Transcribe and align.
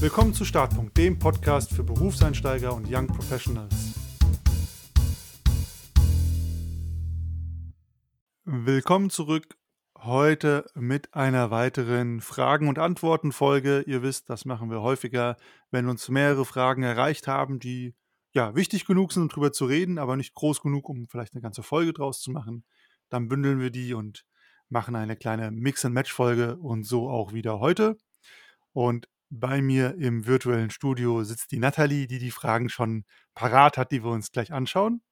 Willkommen 0.00 0.32
zu 0.32 0.44
Startpunkt, 0.44 0.96
dem 0.96 1.18
Podcast 1.18 1.74
für 1.74 1.82
Berufseinsteiger 1.82 2.72
und 2.72 2.86
Young 2.88 3.08
Professionals. 3.08 3.74
Willkommen 8.44 9.10
zurück 9.10 9.58
heute 9.98 10.70
mit 10.76 11.12
einer 11.14 11.50
weiteren 11.50 12.20
Fragen- 12.20 12.68
und 12.68 12.78
Antworten-Folge. 12.78 13.82
Ihr 13.88 14.00
wisst, 14.04 14.30
das 14.30 14.44
machen 14.44 14.70
wir 14.70 14.82
häufiger, 14.82 15.36
wenn 15.72 15.88
uns 15.88 16.08
mehrere 16.08 16.44
Fragen 16.44 16.84
erreicht 16.84 17.26
haben, 17.26 17.58
die 17.58 17.96
ja 18.32 18.54
wichtig 18.54 18.86
genug 18.86 19.12
sind, 19.12 19.24
um 19.24 19.28
drüber 19.30 19.50
zu 19.50 19.64
reden, 19.64 19.98
aber 19.98 20.16
nicht 20.16 20.32
groß 20.34 20.60
genug, 20.60 20.88
um 20.88 21.08
vielleicht 21.08 21.34
eine 21.34 21.42
ganze 21.42 21.64
Folge 21.64 21.92
draus 21.92 22.20
zu 22.20 22.30
machen. 22.30 22.64
Dann 23.08 23.26
bündeln 23.26 23.58
wir 23.58 23.70
die 23.70 23.94
und 23.94 24.24
machen 24.68 24.94
eine 24.94 25.16
kleine 25.16 25.50
Mix-and-Match-Folge 25.50 26.56
und 26.58 26.84
so 26.84 27.10
auch 27.10 27.32
wieder 27.32 27.58
heute. 27.58 27.98
Und 28.72 29.08
bei 29.30 29.60
mir 29.60 29.94
im 29.96 30.26
virtuellen 30.26 30.70
Studio 30.70 31.22
sitzt 31.24 31.52
die 31.52 31.58
Nathalie, 31.58 32.06
die 32.06 32.18
die 32.18 32.30
Fragen 32.30 32.68
schon 32.68 33.04
parat 33.34 33.76
hat, 33.76 33.92
die 33.92 34.02
wir 34.02 34.10
uns 34.10 34.32
gleich 34.32 34.52
anschauen. 34.52 35.02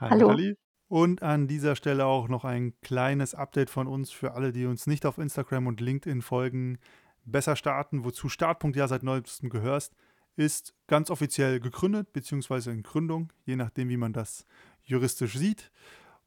Hi, 0.00 0.10
Hallo. 0.10 0.28
Nathalie. 0.28 0.56
Und 0.88 1.22
an 1.22 1.46
dieser 1.46 1.76
Stelle 1.76 2.06
auch 2.06 2.28
noch 2.28 2.44
ein 2.44 2.74
kleines 2.80 3.34
Update 3.34 3.70
von 3.70 3.86
uns 3.86 4.10
für 4.10 4.32
alle, 4.32 4.50
die 4.50 4.66
uns 4.66 4.88
nicht 4.88 5.06
auf 5.06 5.18
Instagram 5.18 5.68
und 5.68 5.80
LinkedIn 5.80 6.20
folgen. 6.20 6.78
Besser 7.24 7.54
starten, 7.54 8.04
wozu 8.04 8.28
Startpunkt 8.28 8.76
ja 8.76 8.88
seit 8.88 9.04
neuestem 9.04 9.50
gehörst, 9.50 9.94
ist 10.34 10.74
ganz 10.88 11.10
offiziell 11.10 11.60
gegründet, 11.60 12.12
beziehungsweise 12.12 12.72
in 12.72 12.82
Gründung, 12.82 13.32
je 13.44 13.56
nachdem, 13.56 13.88
wie 13.88 13.96
man 13.96 14.12
das 14.12 14.46
juristisch 14.82 15.36
sieht. 15.36 15.70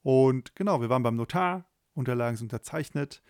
Und 0.02 0.55
genau, 0.55 0.80
wir 0.80 0.90
waren 0.90 1.04
beim 1.04 1.16
Notar, 1.16 1.66
Unterlagen 1.94 2.38
sind 2.38 2.46
unterzeichnet 2.46 3.22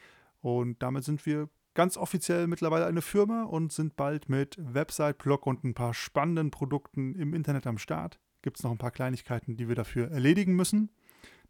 und 0.41 0.81
damit 0.83 1.03
sind 1.03 1.25
wir 1.25 1.49
ganz 1.73 1.97
offiziell 1.97 2.47
mittlerweile 2.47 2.85
eine 2.85 3.01
Firma 3.01 3.43
und 3.43 3.71
sind 3.71 3.95
bald 3.95 4.29
mit 4.29 4.57
Website, 4.59 5.17
Blog 5.17 5.47
und 5.47 5.63
ein 5.63 5.73
paar 5.73 5.93
spannenden 5.93 6.51
Produkten 6.51 7.15
im 7.15 7.33
Internet 7.33 7.67
am 7.67 7.77
Start. 7.77 8.19
Gibt 8.41 8.57
es 8.57 8.63
noch 8.63 8.71
ein 8.71 8.77
paar 8.77 8.91
Kleinigkeiten, 8.91 9.55
die 9.55 9.67
wir 9.67 9.75
dafür 9.75 10.11
erledigen 10.11 10.55
müssen. 10.55 10.89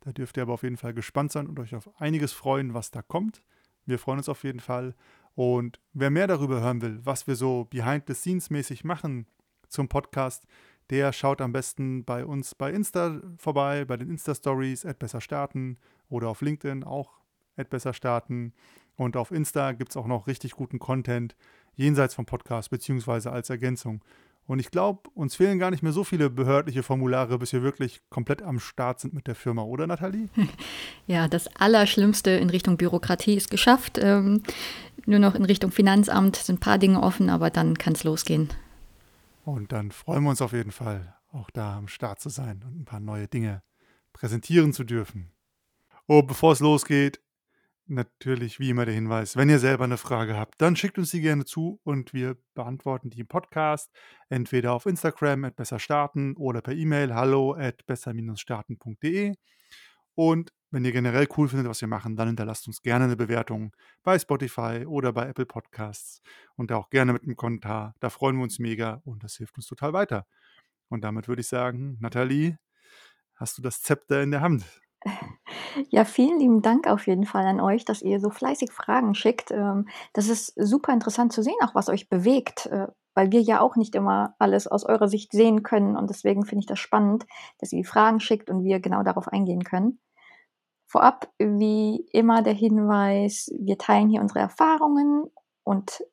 Da 0.02 0.11
dürft 0.11 0.38
ihr 0.38 0.43
aber 0.43 0.53
auf 0.53 0.63
jeden 0.63 0.77
Fall 0.77 0.93
gespannt 0.93 1.31
sein 1.31 1.47
und 1.47 1.59
euch 1.59 1.75
auf 1.75 1.89
einiges 1.99 2.33
freuen, 2.33 2.73
was 2.73 2.91
da 2.91 3.02
kommt. 3.02 3.41
Wir 3.85 3.99
freuen 3.99 4.19
uns 4.19 4.30
auf 4.30 4.43
jeden 4.43 4.59
Fall. 4.59 4.95
Und 5.35 5.80
wer 5.93 6.09
mehr 6.09 6.27
darüber 6.27 6.61
hören 6.61 6.81
will, 6.81 6.99
was 7.03 7.25
wir 7.25 7.35
so 7.35 7.65
behind 7.65 8.03
the 8.08 8.13
scenes 8.13 8.49
mäßig 8.49 8.83
machen 8.83 9.27
zum 9.67 9.87
Podcast, 9.89 10.45
der 10.89 11.13
schaut 11.13 11.41
am 11.41 11.53
besten 11.53 12.03
bei 12.03 12.25
uns 12.25 12.53
bei 12.53 12.71
Insta 12.71 13.21
vorbei, 13.37 13.85
bei 13.85 13.97
den 13.97 14.09
Insta-Stories, 14.09 14.85
besser 14.99 15.21
starten 15.21 15.77
oder 16.09 16.30
auf 16.30 16.41
LinkedIn 16.41 16.83
auch 16.83 17.21
besser 17.69 17.93
starten. 17.93 18.53
Und 18.95 19.17
auf 19.17 19.31
Insta 19.31 19.72
gibt 19.72 19.91
es 19.91 19.97
auch 19.97 20.08
noch 20.08 20.27
richtig 20.27 20.52
guten 20.52 20.80
Content 20.80 21.36
jenseits 21.75 22.13
vom 22.13 22.25
Podcast, 22.25 22.69
beziehungsweise 22.69 23.31
als 23.31 23.49
Ergänzung. 23.49 24.03
Und 24.45 24.59
ich 24.59 24.72
glaube, 24.72 25.09
uns 25.13 25.36
fehlen 25.36 25.58
gar 25.58 25.72
nicht 25.72 25.83
mehr 25.83 25.94
so 25.94 26.03
viele 26.03 26.30
behördliche 26.30 26.83
Formulare, 26.83 27.39
bis 27.39 27.53
wir 27.53 27.64
wirklich 27.64 28.02
komplett 28.09 28.41
am 28.41 28.59
Start 28.59 28.99
sind 28.99 29.14
mit 29.14 29.27
der 29.27 29.36
Firma, 29.36 29.64
oder 29.64 29.88
Nathalie? 29.88 30.27
Ja, 31.08 31.27
das 31.27 31.47
Allerschlimmste 31.55 32.31
in 32.31 32.49
Richtung 32.49 32.77
Bürokratie 32.77 33.36
ist 33.36 33.49
geschafft. 33.49 33.99
Ähm, 34.02 34.41
nur 35.05 35.19
noch 35.19 35.36
in 35.36 35.44
Richtung 35.44 35.71
Finanzamt 35.71 36.38
sind 36.38 36.58
ein 36.58 36.59
paar 36.59 36.77
Dinge 36.77 37.02
offen, 37.02 37.30
aber 37.30 37.49
dann 37.49 37.77
kann 37.77 37.94
es 37.94 38.05
losgehen. 38.05 38.49
Und 39.44 39.73
dann 39.73 39.91
freuen 39.91 40.23
wir 40.23 40.30
uns 40.30 40.41
auf 40.41 40.53
jeden 40.53 40.71
Fall, 40.71 41.16
auch 41.31 41.49
da 41.52 41.77
am 41.77 41.89
Start 41.89 42.21
zu 42.21 42.30
sein 42.30 42.64
und 42.66 42.81
ein 42.81 42.86
paar 42.86 43.02
neue 43.02 43.27
Dinge 43.27 43.64
präsentieren 44.14 44.71
zu 44.71 44.86
dürfen. 44.86 45.31
Oh, 46.08 46.21
bevor 46.21 46.53
es 46.53 46.61
losgeht, 46.61 47.19
Natürlich 47.86 48.59
wie 48.59 48.70
immer 48.70 48.86
der 48.86 48.94
Hinweis, 48.94 49.36
wenn 49.36 49.50
ihr 49.50 49.59
selber 49.59 49.84
eine 49.84 49.98
Frage 49.98 50.38
habt, 50.38 50.62
dann 50.62 50.78
schickt 50.78 50.98
uns 50.98 51.12
sie 51.12 51.20
gerne 51.20 51.44
zu 51.44 51.81
und 51.84 52.14
wir 52.14 52.38
beantworten 52.53 53.09
die 53.09 53.20
im 53.20 53.28
Podcast, 53.28 53.92
entweder 54.30 54.72
auf 54.72 54.86
Instagram 54.86 55.44
at 55.44 55.58
besser 55.58 55.80
starten 55.80 56.38
oder 56.38 56.61
per 56.61 56.73
E-Mail 56.73 57.14
hallo 57.14 57.54
at 57.54 57.86
besser-starten.de. 57.86 59.33
Und 60.16 60.54
wenn 60.72 60.86
ihr 60.86 60.93
generell 60.93 61.27
cool 61.38 61.49
findet, 61.49 61.67
was 61.67 61.82
wir 61.82 61.89
machen, 61.89 62.16
dann 62.16 62.27
hinterlasst 62.27 62.67
uns 62.67 62.82
gerne 62.82 63.05
eine 63.05 63.17
Bewertung 63.17 63.76
bei 64.02 64.17
Spotify 64.17 64.86
oder 64.88 65.11
bei 65.11 65.27
Apple 65.27 65.45
Podcasts 65.45 66.22
und 66.55 66.72
auch 66.72 66.89
gerne 66.89 67.11
mit 67.11 67.23
einem 67.23 67.36
Kommentar. 67.36 67.95
Da 67.99 68.10
freuen 68.10 68.38
wir 68.38 68.43
uns 68.43 68.60
mega 68.60 69.02
und 69.04 69.23
das 69.23 69.36
hilft 69.36 69.58
uns 69.58 69.67
total 69.67 69.92
weiter. 69.92 70.26
Und 70.88 71.04
damit 71.04 71.27
würde 71.27 71.42
ich 71.42 71.48
sagen, 71.48 71.98
Nathalie, 71.99 72.58
hast 73.36 73.58
du 73.58 73.61
das 73.61 73.82
Zepter 73.82 74.23
in 74.23 74.32
der 74.32 74.42
Hand? 74.42 74.64
Ja, 75.89 76.05
vielen 76.05 76.39
lieben 76.39 76.61
Dank 76.61 76.87
auf 76.87 77.08
jeden 77.08 77.25
Fall 77.25 77.45
an 77.45 77.59
euch, 77.59 77.86
dass 77.86 78.02
ihr 78.02 78.19
so 78.19 78.30
fleißig 78.30 78.71
Fragen 78.71 79.15
schickt. 79.15 79.52
Ähm, 79.52 79.87
das 80.14 80.27
ist 80.27 80.53
super 80.55 80.93
interessant 80.93 81.33
zu 81.33 81.41
sehen, 81.41 81.55
auch 81.64 81.75
was 81.75 81.89
euch 81.89 82.09
bewegt, 82.09 82.67
äh, 82.67 82.87
weil 83.13 83.31
wir 83.31 83.42
ja 83.42 83.59
auch 83.59 83.75
nicht 83.75 83.95
immer 83.95 84.36
alles 84.39 84.67
aus 84.67 84.86
eurer 84.86 85.08
Sicht 85.08 85.31
sehen 85.31 85.63
können. 85.63 85.95
Und 85.97 86.09
deswegen 86.09 86.45
finde 86.45 86.61
ich 86.61 86.67
das 86.67 86.80
spannend, 86.80 87.25
dass 87.59 87.71
ihr 87.71 87.80
die 87.80 87.87
Fragen 87.87 88.19
schickt 88.19 88.49
und 88.49 88.63
wir 88.63 88.80
genau 88.80 89.03
darauf 89.03 89.27
eingehen 89.27 89.63
können. 89.63 89.99
Vorab, 90.87 91.31
wie 91.39 92.05
immer, 92.11 92.43
der 92.43 92.53
Hinweis, 92.53 93.52
wir 93.58 93.77
teilen 93.77 94.09
hier 94.09 94.21
unsere 94.21 94.39
Erfahrungen 94.39 95.25
und 95.63 96.03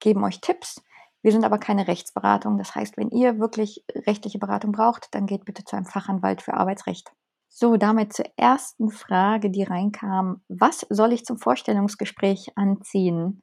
geben 0.00 0.24
euch 0.24 0.40
Tipps. 0.40 0.82
Wir 1.22 1.30
sind 1.30 1.44
aber 1.44 1.58
keine 1.58 1.86
Rechtsberatung. 1.86 2.58
Das 2.58 2.74
heißt, 2.74 2.96
wenn 2.96 3.10
ihr 3.10 3.38
wirklich 3.38 3.84
rechtliche 3.94 4.40
Beratung 4.40 4.72
braucht, 4.72 5.14
dann 5.14 5.26
geht 5.26 5.44
bitte 5.44 5.64
zu 5.64 5.76
einem 5.76 5.86
Fachanwalt 5.86 6.42
für 6.42 6.54
Arbeitsrecht. 6.54 7.12
So, 7.54 7.76
damit 7.76 8.14
zur 8.14 8.24
ersten 8.38 8.90
Frage, 8.90 9.50
die 9.50 9.62
reinkam. 9.62 10.40
Was 10.48 10.86
soll 10.88 11.12
ich 11.12 11.26
zum 11.26 11.36
Vorstellungsgespräch 11.36 12.56
anziehen? 12.56 13.42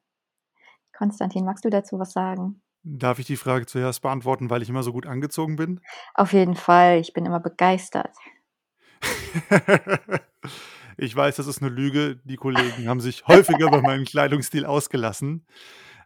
Konstantin, 0.92 1.44
magst 1.44 1.64
du 1.64 1.70
dazu 1.70 1.96
was 2.00 2.12
sagen? 2.12 2.60
Darf 2.82 3.20
ich 3.20 3.26
die 3.26 3.36
Frage 3.36 3.66
zuerst 3.66 4.02
beantworten, 4.02 4.50
weil 4.50 4.62
ich 4.62 4.68
immer 4.68 4.82
so 4.82 4.92
gut 4.92 5.06
angezogen 5.06 5.54
bin? 5.54 5.80
Auf 6.14 6.32
jeden 6.32 6.56
Fall, 6.56 6.98
ich 6.98 7.12
bin 7.12 7.24
immer 7.24 7.38
begeistert. 7.38 8.16
ich 10.96 11.14
weiß, 11.14 11.36
das 11.36 11.46
ist 11.46 11.62
eine 11.62 11.70
Lüge. 11.70 12.16
Die 12.24 12.36
Kollegen 12.36 12.88
haben 12.88 13.00
sich 13.00 13.28
häufiger 13.28 13.68
über 13.68 13.80
meinen 13.80 14.04
Kleidungsstil 14.04 14.66
ausgelassen. 14.66 15.46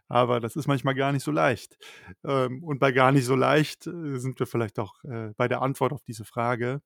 Aber 0.09 0.39
das 0.39 0.55
ist 0.55 0.67
manchmal 0.67 0.93
gar 0.93 1.11
nicht 1.11 1.23
so 1.23 1.31
leicht. 1.31 1.75
Ähm, 2.23 2.63
und 2.63 2.79
bei 2.79 2.91
gar 2.91 3.11
nicht 3.11 3.25
so 3.25 3.35
leicht 3.35 3.87
äh, 3.87 4.19
sind 4.19 4.37
wir 4.39 4.45
vielleicht 4.45 4.77
auch 4.77 5.03
äh, 5.05 5.31
bei 5.35 5.47
der 5.47 5.63
Antwort 5.63 5.91
auf 5.91 6.03
diese 6.03 6.23
Frage. 6.23 6.83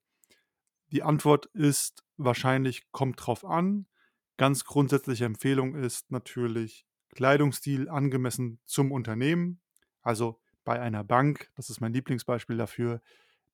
Die 0.91 1.03
Antwort 1.03 1.45
ist 1.47 2.03
wahrscheinlich 2.17 2.91
kommt 2.91 3.25
drauf 3.25 3.45
an. 3.45 3.85
Ganz 4.37 4.65
grundsätzliche 4.65 5.25
Empfehlung 5.25 5.75
ist 5.75 6.11
natürlich 6.11 6.85
Kleidungsstil 7.09 7.89
angemessen 7.89 8.59
zum 8.65 8.91
Unternehmen. 8.91 9.61
Also 10.01 10.39
bei 10.63 10.79
einer 10.79 11.03
Bank, 11.03 11.51
das 11.55 11.69
ist 11.69 11.81
mein 11.81 11.93
Lieblingsbeispiel 11.93 12.57
dafür, 12.57 13.01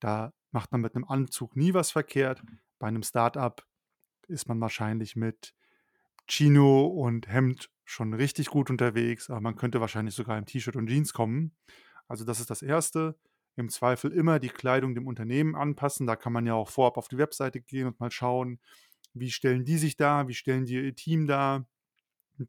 da 0.00 0.32
macht 0.50 0.72
man 0.72 0.80
mit 0.80 0.94
einem 0.94 1.04
Anzug 1.04 1.56
nie 1.56 1.74
was 1.74 1.90
verkehrt. 1.90 2.42
Bei 2.78 2.86
einem 2.88 3.02
Startup 3.02 3.66
ist 4.28 4.48
man 4.48 4.60
wahrscheinlich 4.60 5.16
mit 5.16 5.54
Chino 6.28 6.86
und 6.86 7.28
Hemd 7.28 7.70
schon 7.84 8.14
richtig 8.14 8.48
gut 8.48 8.70
unterwegs, 8.70 9.30
aber 9.30 9.40
man 9.40 9.56
könnte 9.56 9.80
wahrscheinlich 9.80 10.14
sogar 10.14 10.38
im 10.38 10.46
T-Shirt 10.46 10.76
und 10.76 10.88
Jeans 10.88 11.12
kommen. 11.12 11.54
Also 12.08 12.24
das 12.24 12.40
ist 12.40 12.50
das 12.50 12.62
Erste 12.62 13.18
im 13.56 13.70
Zweifel 13.70 14.12
immer 14.12 14.38
die 14.38 14.50
Kleidung 14.50 14.94
dem 14.94 15.06
Unternehmen 15.06 15.54
anpassen. 15.54 16.06
Da 16.06 16.14
kann 16.14 16.32
man 16.32 16.46
ja 16.46 16.54
auch 16.54 16.68
vorab 16.68 16.98
auf 16.98 17.08
die 17.08 17.18
Webseite 17.18 17.60
gehen 17.60 17.86
und 17.86 17.98
mal 18.00 18.10
schauen, 18.10 18.60
wie 19.14 19.30
stellen 19.30 19.64
die 19.64 19.78
sich 19.78 19.96
da, 19.96 20.28
wie 20.28 20.34
stellen 20.34 20.66
die 20.66 20.74
ihr 20.74 20.94
Team 20.94 21.26
da. 21.26 21.66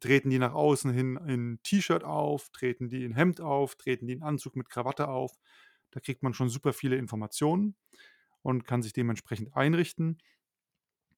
Treten 0.00 0.28
die 0.28 0.38
nach 0.38 0.52
außen 0.52 0.92
hin 0.92 1.16
in 1.26 1.60
T-Shirt 1.62 2.04
auf, 2.04 2.50
treten 2.50 2.90
die 2.90 3.04
in 3.04 3.14
Hemd 3.14 3.40
auf, 3.40 3.74
treten 3.76 4.06
die 4.06 4.12
in 4.12 4.22
Anzug 4.22 4.54
mit 4.54 4.68
Krawatte 4.68 5.08
auf. 5.08 5.32
Da 5.90 6.00
kriegt 6.00 6.22
man 6.22 6.34
schon 6.34 6.50
super 6.50 6.74
viele 6.74 6.96
Informationen 6.96 7.74
und 8.42 8.66
kann 8.66 8.82
sich 8.82 8.92
dementsprechend 8.92 9.56
einrichten. 9.56 10.18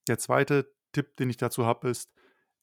Der 0.06 0.18
zweite 0.18 0.72
Tipp, 0.92 1.16
den 1.16 1.30
ich 1.30 1.36
dazu 1.36 1.66
habe, 1.66 1.88
ist, 1.88 2.12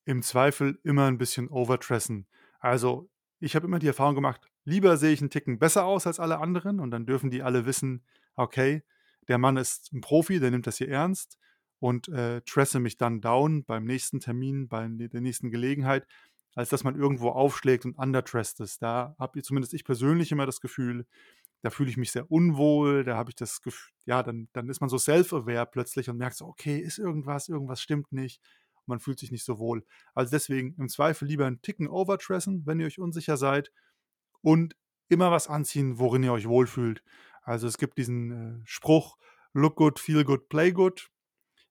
im 0.06 0.22
Zweifel 0.22 0.80
immer 0.84 1.08
ein 1.08 1.18
bisschen 1.18 1.50
overdressen. 1.50 2.28
Also 2.60 3.10
ich 3.40 3.56
habe 3.56 3.68
immer 3.68 3.80
die 3.80 3.88
Erfahrung 3.88 4.16
gemacht, 4.16 4.50
lieber 4.64 4.98
sehe 4.98 5.12
ich 5.12 5.22
einen 5.22 5.30
Ticken 5.30 5.60
besser 5.60 5.86
aus 5.86 6.08
als 6.08 6.20
alle 6.20 6.40
anderen 6.40 6.80
und 6.80 6.92
dann 6.92 7.06
dürfen 7.06 7.30
die 7.30 7.44
alle 7.44 7.66
wissen, 7.66 8.04
okay, 8.36 8.84
der 9.28 9.38
Mann 9.38 9.58
ist 9.58 9.92
ein 9.94 10.02
Profi, 10.02 10.40
der 10.40 10.52
nimmt 10.52 10.68
das 10.68 10.78
hier 10.78 10.90
ernst 10.90 11.38
und 11.80 12.08
äh, 12.10 12.42
tresse 12.42 12.80
mich 12.80 12.98
dann 12.98 13.22
down 13.22 13.64
beim 13.64 13.86
nächsten 13.86 14.20
Termin, 14.20 14.68
bei 14.68 14.88
der 14.88 15.22
nächsten 15.22 15.52
Gelegenheit, 15.52 16.08
als 16.56 16.70
dass 16.70 16.84
man 16.84 16.96
irgendwo 16.96 17.30
aufschlägt 17.30 17.86
und 17.86 17.98
underdressed 17.98 18.60
ist. 18.62 18.82
Da 18.82 19.16
habe 19.20 19.40
ich 19.40 19.46
zumindest 19.46 19.74
ich 19.74 19.84
persönlich 19.84 20.32
immer 20.32 20.46
das 20.46 20.62
Gefühl, 20.62 21.06
da 21.62 21.70
fühle 21.70 21.90
ich 21.90 21.98
mich 21.98 22.12
sehr 22.12 22.32
unwohl, 22.32 23.04
da 23.04 23.18
habe 23.18 23.32
ich 23.32 23.36
das 23.36 23.62
Gefühl, 23.62 23.92
ja, 24.06 24.24
dann, 24.24 24.48
dann 24.54 24.70
ist 24.70 24.80
man 24.80 24.90
so 24.90 24.98
self-aware 24.98 25.66
plötzlich 25.66 26.10
und 26.10 26.18
merkt 26.18 26.38
so, 26.38 26.46
okay, 26.46 26.80
ist 26.80 26.98
irgendwas, 26.98 27.50
irgendwas 27.50 27.82
stimmt 27.82 28.12
nicht 28.12 28.42
man 28.88 29.00
fühlt 29.00 29.20
sich 29.20 29.32
nicht 29.32 29.46
so 29.46 29.60
wohl. 29.60 29.86
Also 30.14 30.32
deswegen 30.32 30.76
im 30.78 30.90
Zweifel 30.90 31.28
lieber 31.28 31.46
einen 31.46 31.62
Ticken 31.62 31.88
overdressen, 31.88 32.66
wenn 32.66 32.80
ihr 32.80 32.88
euch 32.88 33.00
unsicher 33.00 33.38
seid 33.38 33.72
und 34.42 34.76
immer 35.10 35.32
was 35.32 35.48
anziehen, 35.48 36.00
worin 36.00 36.24
ihr 36.24 36.34
euch 36.34 36.48
wohlfühlt. 36.48 37.04
Also 37.44 37.68
es 37.68 37.78
gibt 37.78 37.98
diesen 37.98 38.62
äh, 38.62 38.62
Spruch, 38.66 39.18
look 39.54 39.76
good, 39.78 40.00
feel 40.00 40.24
good, 40.24 40.50
play 40.50 40.72
good. 40.72 41.10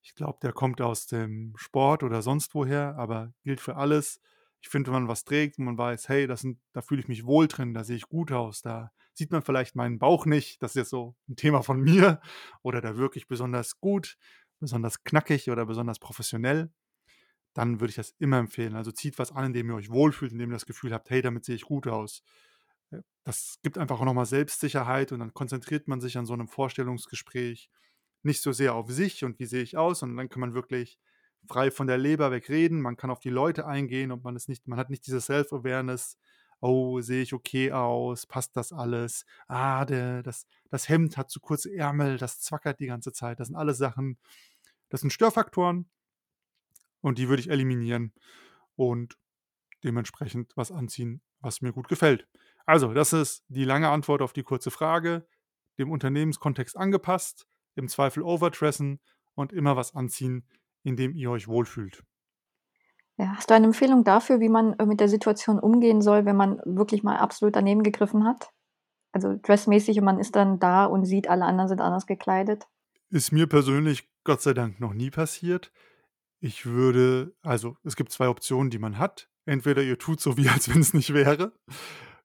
Ich 0.02 0.14
glaube, 0.14 0.38
der 0.42 0.52
kommt 0.52 0.80
aus 0.80 1.06
dem 1.06 1.54
Sport 1.56 2.02
oder 2.02 2.22
sonst 2.22 2.54
woher, 2.54 2.96
aber 2.96 3.32
gilt 3.42 3.60
für 3.60 3.76
alles. 3.76 4.20
Ich 4.62 4.68
finde, 4.68 4.88
wenn 4.88 5.00
man 5.02 5.08
was 5.08 5.24
trägt 5.24 5.58
und 5.58 5.64
man 5.64 5.78
weiß: 5.78 6.08
„Hey, 6.08 6.26
sind 6.36 6.60
da 6.72 6.82
fühle 6.82 7.00
ich 7.00 7.08
mich 7.08 7.24
wohl 7.26 7.48
drin, 7.48 7.74
da 7.74 7.84
sehe 7.84 7.96
ich 7.96 8.08
gut 8.08 8.32
aus, 8.32 8.62
da 8.62 8.90
sieht 9.14 9.30
man 9.32 9.42
vielleicht 9.42 9.76
meinen 9.76 9.98
Bauch 9.98 10.26
nicht.“ 10.26 10.62
Das 10.62 10.72
ist 10.72 10.76
jetzt 10.76 10.90
so 10.90 11.16
'n 11.28 11.36
Thema 11.36 11.62
von 11.62 11.80
mir. 11.80 12.20
Oder 12.62 12.80
da 12.80 12.96
wirke 12.96 13.18
ich 13.18 13.28
besonders 13.28 13.80
gut, 13.80 14.16
besonders 14.60 15.04
knackig 15.04 15.50
oder 15.50 15.66
besonders 15.66 15.98
professionell. 15.98 16.70
Dann 17.56 17.80
würde 17.80 17.88
ich 17.90 17.96
das 17.96 18.14
immer 18.18 18.38
empfehlen. 18.38 18.76
Also, 18.76 18.92
zieht 18.92 19.18
was 19.18 19.32
an, 19.32 19.46
in 19.46 19.52
dem 19.54 19.70
ihr 19.70 19.76
euch 19.76 19.90
wohlfühlt, 19.90 20.30
in 20.32 20.38
dem 20.38 20.50
ihr 20.50 20.54
das 20.56 20.66
Gefühl 20.66 20.92
habt: 20.92 21.08
„Hey, 21.08 21.22
damit 21.22 21.46
sehe 21.46 21.54
ich 21.56 21.62
gut 21.62 21.86
aus.“ 21.86 22.22
Äh, 22.90 23.00
das 23.24 23.58
gibt 23.62 23.78
einfach 23.78 24.00
auch 24.00 24.04
noch 24.04 24.14
mal 24.14 24.26
Selbstsicherheit 24.26 25.12
und 25.12 25.20
dann 25.20 25.34
konzentriert 25.34 25.88
man 25.88 26.00
sich 26.00 26.18
an 26.18 26.26
so 26.26 26.36
'nem 26.36 26.48
Vorstellungsgespräch 26.48 27.70
nicht 28.24 28.42
so 28.42 28.52
sehr 28.52 28.74
auf 28.74 28.90
sich 28.92 29.24
und 29.24 29.38
wie 29.40 29.46
sehe 29.46 29.62
ich 29.62 29.76
aus, 29.78 30.00
sondern 30.00 30.18
dann 30.18 30.28
kann 30.30 30.40
man 30.40 30.54
wirklich 30.54 30.98
frei 31.48 31.70
von 31.70 31.86
der 31.86 31.98
Leber 31.98 32.30
weg 32.32 32.48
reden. 32.50 32.80
Man 32.82 32.96
kann 32.96 33.10
auf 33.10 33.20
die 33.20 33.30
Leute 33.30 33.66
eingehen 33.66 34.12
und 34.12 34.24
man 34.24 34.36
ist 34.36 34.48
nicht 34.48 34.68
man 34.68 34.78
hat 34.78 34.90
nicht 34.90 35.06
diese 35.06 35.20
Self-Awareness: 35.22 36.18
„Oh, 36.60 37.00
sehe 37.00 37.22
ich 37.22 37.34
okay 37.34 37.72
aus? 37.72 38.26
Passt 38.26 38.56
das 38.56 38.72
alles? 38.72 39.24
Ah, 39.48 39.84
der 39.86 40.22
das 40.22 40.46
das 40.70 40.88
Hemd 40.90 41.16
hat 41.16 41.30
zu 41.30 41.40
kurze 41.40 41.74
Ärmel, 41.74 42.18
das 42.18 42.40
zwackert 42.40 42.80
die 42.80 42.86
ganze 42.88 43.12
Zeit.“ 43.12 43.40
Das 43.40 43.48
sind 43.48 43.56
alles 43.56 43.78
Sachen 43.78 44.18
das 44.90 45.00
sind 45.02 45.12
Störfaktoren 45.12 45.88
und 47.06 47.18
die 47.18 47.28
würde 47.28 47.40
ich 47.40 47.50
eliminieren 47.50 48.12
und 48.74 49.16
dementsprechend 49.84 50.56
was 50.56 50.72
anziehen, 50.72 51.22
was 51.38 51.62
mir 51.62 51.72
gut 51.72 51.86
gefällt. 51.86 52.26
Also, 52.64 52.92
das 52.92 53.12
ist 53.12 53.44
die 53.46 53.62
lange 53.62 53.90
Antwort 53.90 54.22
auf 54.22 54.32
die 54.32 54.42
kurze 54.42 54.72
Frage. 54.72 55.24
Dem 55.78 55.92
Unternehmenskontext 55.92 56.76
angepasst, 56.76 57.46
im 57.76 57.86
Zweifel 57.86 58.24
overdressen 58.24 58.98
und 59.36 59.52
immer 59.52 59.76
was 59.76 59.94
anziehen, 59.94 60.48
in 60.82 60.96
dem 60.96 61.14
ihr 61.14 61.30
euch 61.30 61.46
wohlfühlt. 61.46 62.02
Ja, 63.18 63.36
hast 63.36 63.50
du 63.50 63.54
eine 63.54 63.66
Empfehlung 63.66 64.02
dafür, 64.02 64.40
wie 64.40 64.48
man, 64.48 64.72
äh, 64.80 64.84
mit 64.84 64.98
der 64.98 65.08
Situation 65.08 65.60
umgehen 65.60 66.02
soll, 66.02 66.24
wenn 66.24 66.36
man 66.36 66.60
wirklich 66.64 67.04
mal 67.04 67.18
absolut 67.18 67.54
daneben 67.54 67.84
gegriffen 67.84 68.24
hat? 68.24 68.50
Also, 69.12 69.38
dressmäßig 69.40 70.00
und 70.00 70.06
man 70.06 70.18
ist 70.18 70.34
dann 70.34 70.58
da 70.58 70.86
und 70.86 71.04
sieht, 71.04 71.28
alle 71.28 71.44
anderen 71.44 71.68
sind 71.68 71.80
anders 71.80 72.06
gekleidet? 72.06 72.66
Ist 73.10 73.30
mir 73.30 73.46
persönlich 73.46 74.10
Gott 74.24 74.42
sei 74.42 74.54
Dank 74.54 74.80
noch 74.80 74.92
nie 74.92 75.10
passiert. 75.10 75.70
Ich 76.42 76.66
würde 76.66 77.34
also, 77.42 77.76
es 77.84 77.96
gibt 77.96 78.12
2 78.12 78.28
Optionen, 78.28 78.70
die 78.70 78.78
man 78.78 78.98
hat. 78.98 79.28
Entweder 79.46 79.82
ihr 79.82 79.98
tut 79.98 80.20
so, 80.20 80.36
wie 80.36 80.48
als 80.48 80.68
wenn's 80.68 80.92
nicht 80.92 81.14
wäre. 81.14 81.52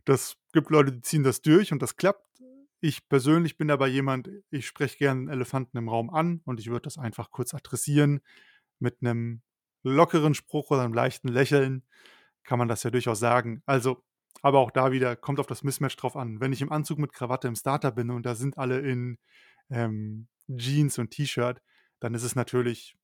Das 0.06 0.38
gibt 0.54 0.69
Leute, 0.72 0.92
die 0.92 1.02
ziehen 1.02 1.24
das 1.24 1.42
durch 1.42 1.72
und 1.72 1.81
das 1.81 1.96
klappt. 1.96 2.25
Ich 2.81 3.08
persönlich 3.08 3.58
bin 3.58 3.69
aber 3.72 3.88
jemand, 3.88 4.30
ich 4.50 4.66
spreche 4.68 4.98
gern 4.98 5.28
Elefanten 5.30 5.78
im 5.78 5.88
Raum 5.90 6.10
an 6.10 6.42
und 6.46 6.60
ich 6.60 6.68
würde 6.68 6.81
das 6.84 6.98
einfach 6.98 7.30
kurz 7.31 7.54
adressieren. 7.54 8.22
Mit 8.80 9.02
'nem 9.04 9.42
lockeren 9.84 10.34
Spruch 10.36 10.72
oder 10.72 10.84
'nem 10.84 10.94
leichten 10.94 11.28
Lächeln 11.30 11.84
kann 12.44 12.60
man 12.60 12.68
das 12.68 12.84
ja 12.84 12.92
durchaus 12.92 13.19
sagen. 13.19 13.62
Also 13.68 14.04
aber 14.44 14.60
auch 14.60 14.72
da 14.72 14.92
wieder, 14.92 15.16
kommt 15.16 15.40
auf 15.40 15.48
das 15.48 15.63
Mismatch 15.63 15.96
drauf 15.98 16.16
an. 16.18 16.40
Wenn 16.42 16.54
ich 16.54 16.62
im 16.62 16.72
Anzug 16.72 17.00
mit 17.00 17.13
Krawatte 17.13 17.48
im 17.50 17.56
Startup 17.56 17.96
bin 17.96 18.10
und 18.12 18.25
da 18.25 18.36
sind 18.36 18.58
alle 18.58 18.80
in, 18.81 19.18
ähm, 19.69 20.28
Jeans 20.56 20.98
und 21.00 21.12
T-Shirt, 21.12 21.62
dann 22.02 22.13
ist 22.16 22.24
es 22.24 22.36
natürlich 22.36 22.96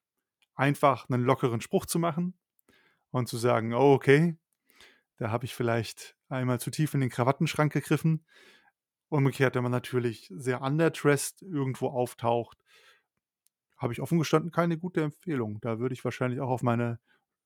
einfach, 0.57 1.09
'nen 1.09 1.23
lockeren 1.23 1.61
Spruch 1.61 1.87
zu 1.87 1.99
machen 1.99 2.37
und 3.11 3.29
zu 3.29 3.37
sagen: 3.37 3.73
„Oh, 3.73 3.93
okay, 3.93 4.37
da 5.17 5.31
habe 5.31 5.45
ich 5.45 5.55
vielleicht 5.55 6.17
einmal 6.29 6.59
zu 6.61 6.71
tief 6.71 6.93
in 6.95 7.01
den 7.01 7.09
Krawattenschrank 7.11 7.73
gegriffen.“ 7.73 8.25
Umgekehrt, 9.09 9.55
wenn 9.55 9.63
man 9.63 9.71
natürlich 9.73 10.31
sehr 10.35 10.61
underdressed 10.61 11.41
irgendwo 11.43 11.89
auftaucht 11.89 12.59
habe 13.77 13.93
ich 13.93 14.01
offen 14.01 14.17
gestanden 14.19 14.51
keine 14.51 14.77
gute 14.77 15.01
Empfehlung. 15.03 15.59
Da 15.61 15.79
würde 15.79 15.93
ich 15.93 16.03
wahrscheinlich 16.03 16.39
auch 16.41 16.49
auf 16.49 16.63
meine 16.63 16.99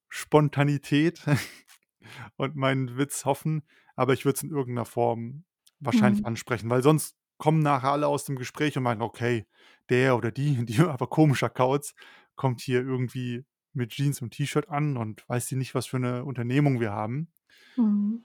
Spontanität 0.09 1.23
und 2.37 2.55
meinen 2.55 2.97
Witz 2.97 3.25
hoffen, 3.25 3.63
aber 3.95 4.13
ich 4.13 4.25
würde 4.25 4.37
es 4.37 4.43
in 4.43 4.51
irgend 4.51 4.75
'ner 4.75 4.85
Form 4.85 5.45
wahrscheinlich 5.79 6.19
Mhm. 6.19 6.25
ansprechen, 6.25 6.69
weil 6.69 6.83
sonst 6.83 7.15
kommen 7.37 7.61
nachher 7.61 7.91
alle 7.91 8.07
aus 8.07 8.25
dem 8.25 8.35
Gespräch 8.37 8.77
und 8.77 8.83
meinen: 8.83 9.01
„Okay, 9.01 9.47
der 9.89 10.17
oder 10.17 10.31
die 10.31 10.65
die 10.65 10.79
aber 10.81 11.07
komischer 11.07 11.49
Kauz 11.49 11.93
kommt 12.41 12.61
hier 12.61 12.81
irgendwie 12.81 13.45
mit 13.73 13.91
Jeans 13.91 14.21
und 14.23 14.31
T-Shirt 14.33 14.69
an 14.69 14.97
und 14.97 15.23
weiß 15.29 15.47
die 15.47 15.55
nicht, 15.57 15.75
was 15.75 15.87
für 15.87 15.99
'ne 15.99 16.25
Unternehmung 16.25 16.81
wir 16.81 16.91
haben.“ 16.93 17.31
Mhm. 17.77 18.23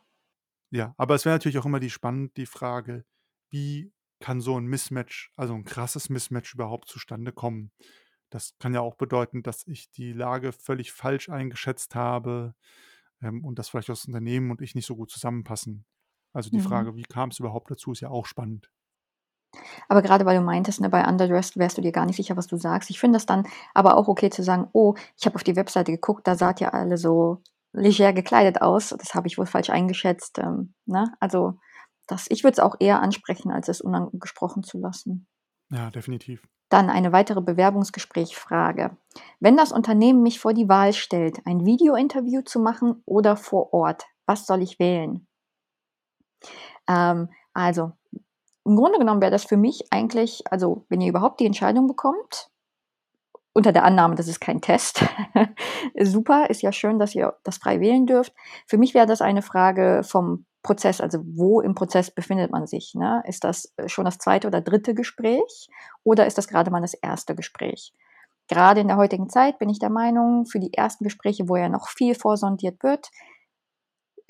Ja, 0.73 0.95
aber 0.97 1.15
es 1.15 1.25
wäre 1.25 1.35
natürlich 1.37 1.59
auch 1.59 1.67
immer 1.67 1.81
die 1.81 1.91
spannend 1.91 2.37
die 2.37 2.47
Frage: 2.47 3.05
Wie 3.51 3.93
kann 4.21 4.41
so 4.41 4.57
'n 4.57 4.67
Mismatch 4.67 5.31
also 5.37 5.55
'n 5.55 5.65
krasses 5.65 6.09
Mismatch 6.09 6.55
überhaupt 6.55 6.89
zustande 6.89 7.33
kommen? 7.33 7.71
Das 8.31 8.55
kann 8.59 8.75
ja 8.75 8.81
auch 8.81 8.97
bedeuten, 8.97 9.43
dass 9.43 9.67
ich 9.67 9.91
die 9.93 10.13
Lage 10.13 10.53
völlig 10.53 10.93
falsch 10.93 11.29
eingeschätzt 11.29 11.95
habe, 11.95 12.55
ähm, 13.23 13.45
und 13.45 13.59
dass 13.59 13.69
vielleicht 13.71 13.89
das 13.91 14.07
Unternehmen 14.07 14.51
und 14.51 14.63
ich 14.63 14.75
nicht 14.75 14.87
so 14.87 14.97
gut 14.97 15.11
zusammenpassen. 15.11 15.87
Also, 16.33 16.51
die 16.51 16.59
Mhm. 16.59 16.61
Frage: 16.61 16.97
„Wie 16.97 17.05
kam's 17.05 17.39
überhaupt 17.41 17.71
dazu?“, 17.71 17.93
ist 17.93 18.01
ja 18.01 18.11
auch 18.11 18.27
spannend. 18.27 18.71
Aber 19.89 20.03
grade 20.03 20.25
weil 20.27 20.37
du 20.39 20.43
meintest, 20.45 20.81
ne, 20.81 20.89
bei 20.89 21.07
underdressed 21.07 21.57
wärst 21.57 21.79
du 21.79 21.83
dir 21.83 21.93
gar 21.93 22.07
nicht 22.07 22.17
sicher, 22.17 22.37
was 22.37 22.47
du 22.47 22.57
sagst. 22.57 22.91
Ich 22.91 23.01
finde 23.01 23.17
das 23.17 23.27
dann 23.27 23.47
aber 23.75 23.97
auch 23.97 24.09
okay 24.09 24.31
zu 24.31 24.43
sagen: 24.43 24.69
„Oh, 24.73 24.95
ich 25.19 25.27
habe 25.27 25.37
auf 25.37 25.45
die 25.45 25.57
Webseite 25.57 25.93
geguckt, 25.93 26.27
da 26.27 26.35
seid 26.37 26.61
ihr 26.61 26.75
alle 26.75 26.97
so 26.99 27.43
leger 27.73 28.13
gekleidet 28.13 28.63
aus. 28.63 28.91
Das 28.99 29.15
habe 29.15 29.27
ich 29.29 29.39
wohl 29.39 29.47
falsch 29.47 29.71
eingeschätzt“, 29.71 30.39
ähm, 30.39 30.75
ne? 30.87 31.13
Also, 31.21 31.59
das 32.07 32.27
ich 32.31 32.45
würde 32.45 32.53
es 32.55 32.61
auch 32.61 32.77
eher 32.81 33.01
ansprechen, 33.03 33.51
als 33.51 33.69
es 33.69 33.81
unangesprochen 33.81 34.63
zu 34.63 34.79
lassen. 34.79 35.27
Ja, 35.71 35.91
definitiv. 35.91 36.43
Dann 36.69 36.91
eine 36.91 37.11
weitere 37.13 37.41
Bewerbungsgespräch-Frage: 37.41 38.97
„Wenn 39.41 39.57
das 39.57 39.73
Unternehmen 39.73 40.23
mich 40.23 40.39
vor 40.39 40.55
die 40.55 40.69
Wahl 40.69 40.93
stellt, 40.93 41.41
ein 41.45 41.65
Videointerview 41.67 42.43
zu 42.43 42.61
machen 42.61 43.03
oder 43.05 43.37
vor 43.37 43.73
Ort, 43.73 44.05
was 44.27 44.47
soll 44.47 44.63
ich 44.63 44.79
wählen?“ 44.79 45.27
Ähm, 46.89 47.29
also, 47.55 47.93
im 48.67 48.77
Grunde 48.77 48.99
genommen 48.99 49.21
wäre 49.21 49.31
das 49.31 49.45
für 49.45 49.57
mich 49.57 49.87
eigentlich 49.91 50.43
also, 50.51 50.85
wenn 50.89 51.01
ihr 51.01 51.09
überhaupt 51.09 51.41
die 51.41 51.47
Entscheidung 51.47 51.87
bekommt 51.87 52.51
unter 53.53 53.73
der 53.73 53.85
Annahme, 53.85 54.17
das 54.17 54.29
ist 54.29 54.41
kein 54.41 54.61
Test, 54.61 55.03
super, 56.01 56.51
ist 56.51 56.61
ja 56.61 56.73
schön, 56.73 56.99
dass 56.99 57.15
ihr 57.15 57.35
das 57.43 57.57
frei 57.57 57.81
wählen 57.81 58.07
dürft. 58.07 58.35
Für 58.67 58.77
mich 58.77 58.93
wäre 58.93 59.07
das 59.07 59.23
eine 59.23 59.41
Frage 59.41 60.03
vom 60.05 60.45
Prozess, 60.63 61.01
also, 61.01 61.21
wo 61.25 61.61
im 61.61 61.75
Prozess 61.75 62.11
befindet 62.11 62.51
man 62.51 62.67
sich, 62.67 62.95
ne? 62.95 63.23
Ist 63.27 63.45
das, 63.45 63.73
äh, 63.77 63.89
schon 63.89 64.05
das 64.05 64.19
2. 64.19 64.47
oder 64.47 64.61
3. 64.61 64.93
Gespräch 64.93 65.69
oder 66.05 66.27
ist 66.27 66.37
das 66.37 66.49
grade 66.49 66.71
mal 66.71 66.83
das 66.83 67.01
1. 67.03 67.27
Gespräch? 67.37 67.95
Grade 68.49 68.81
in 68.81 68.89
der 68.89 68.97
heutigen 68.97 69.29
Zeit 69.31 69.59
bin 69.59 69.69
ich 69.69 69.79
der 69.79 69.91
Meinung, 69.91 70.47
für 70.47 70.61
die 70.61 70.75
ersten 70.75 71.05
Gespräche, 71.05 71.49
wo 71.49 71.57
ja 71.57 71.69
noch 71.69 71.89
viel 71.89 72.15
vorsondiert 72.15 72.83
wird 72.83 73.11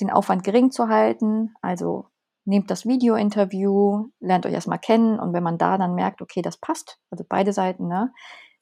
den 0.01 0.11
Aufwand 0.11 0.45
gering 0.45 0.71
zu 0.71 0.89
halten. 0.89 1.55
Also, 1.63 2.07
nehmt 2.47 2.71
das 2.71 2.87
Videointerview, 2.87 4.09
lernt 4.21 4.47
euch 4.47 4.53
erst 4.55 4.69
mal 4.69 4.79
kennen 4.79 5.19
und 5.21 5.33
wenn 5.35 5.43
man 5.45 5.59
da 5.59 5.79
dann 5.79 5.95
merkt: 5.95 6.23
„Okay, 6.23 6.43
das 6.43 6.59
passt“, 6.59 6.99
also, 7.11 7.25
beide 7.29 7.53
Seiten, 7.53 7.89
ne, 7.89 8.13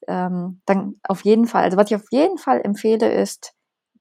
ähm, 0.09 0.63
dann 0.67 0.97
auf 1.09 1.23
jeden 1.25 1.47
Fall 1.47 1.65
also, 1.65 1.77
was 1.79 1.91
ich 1.91 1.97
auf 1.97 2.07
jeden 2.13 2.39
Fall 2.39 2.61
empfehle, 2.65 3.13
ist, 3.13 3.55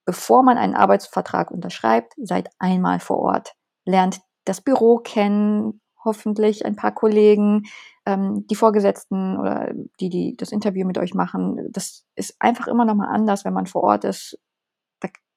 bevor 0.06 0.44
man 0.44 0.58
einen 0.60 0.75
Arbeitsvertrag 0.75 1.52
unterschreibt, 1.52 2.13
seid 2.18 2.50
einmal 2.60 3.00
vor 3.02 3.20
Ort. 3.20 3.54
Lernt 3.86 4.22
das 4.46 4.62
Büro 4.62 4.98
kennen, 5.00 5.82
hoffentlich 6.06 6.66
ein 6.66 6.75
paar 6.78 6.94
Kollegen, 6.94 7.63
ähm, 8.06 8.48
die 8.48 8.56
Vorgesetzten 8.56 9.38
oder 9.40 9.72
die, 10.00 10.10
die 10.10 10.38
das 10.38 10.52
Interview 10.54 10.88
mit 10.88 10.98
euch 11.00 11.13
machen. 11.16 11.70
Das 11.72 12.06
ist 12.16 12.36
einfach 12.40 12.68
immer 12.68 12.86
noch 12.86 12.96
mal 12.96 13.10
anders, 13.10 13.46
wenn 13.46 13.54
man 13.54 13.68
vor 13.68 13.84
Ort 13.84 14.06
ist. 14.06 14.40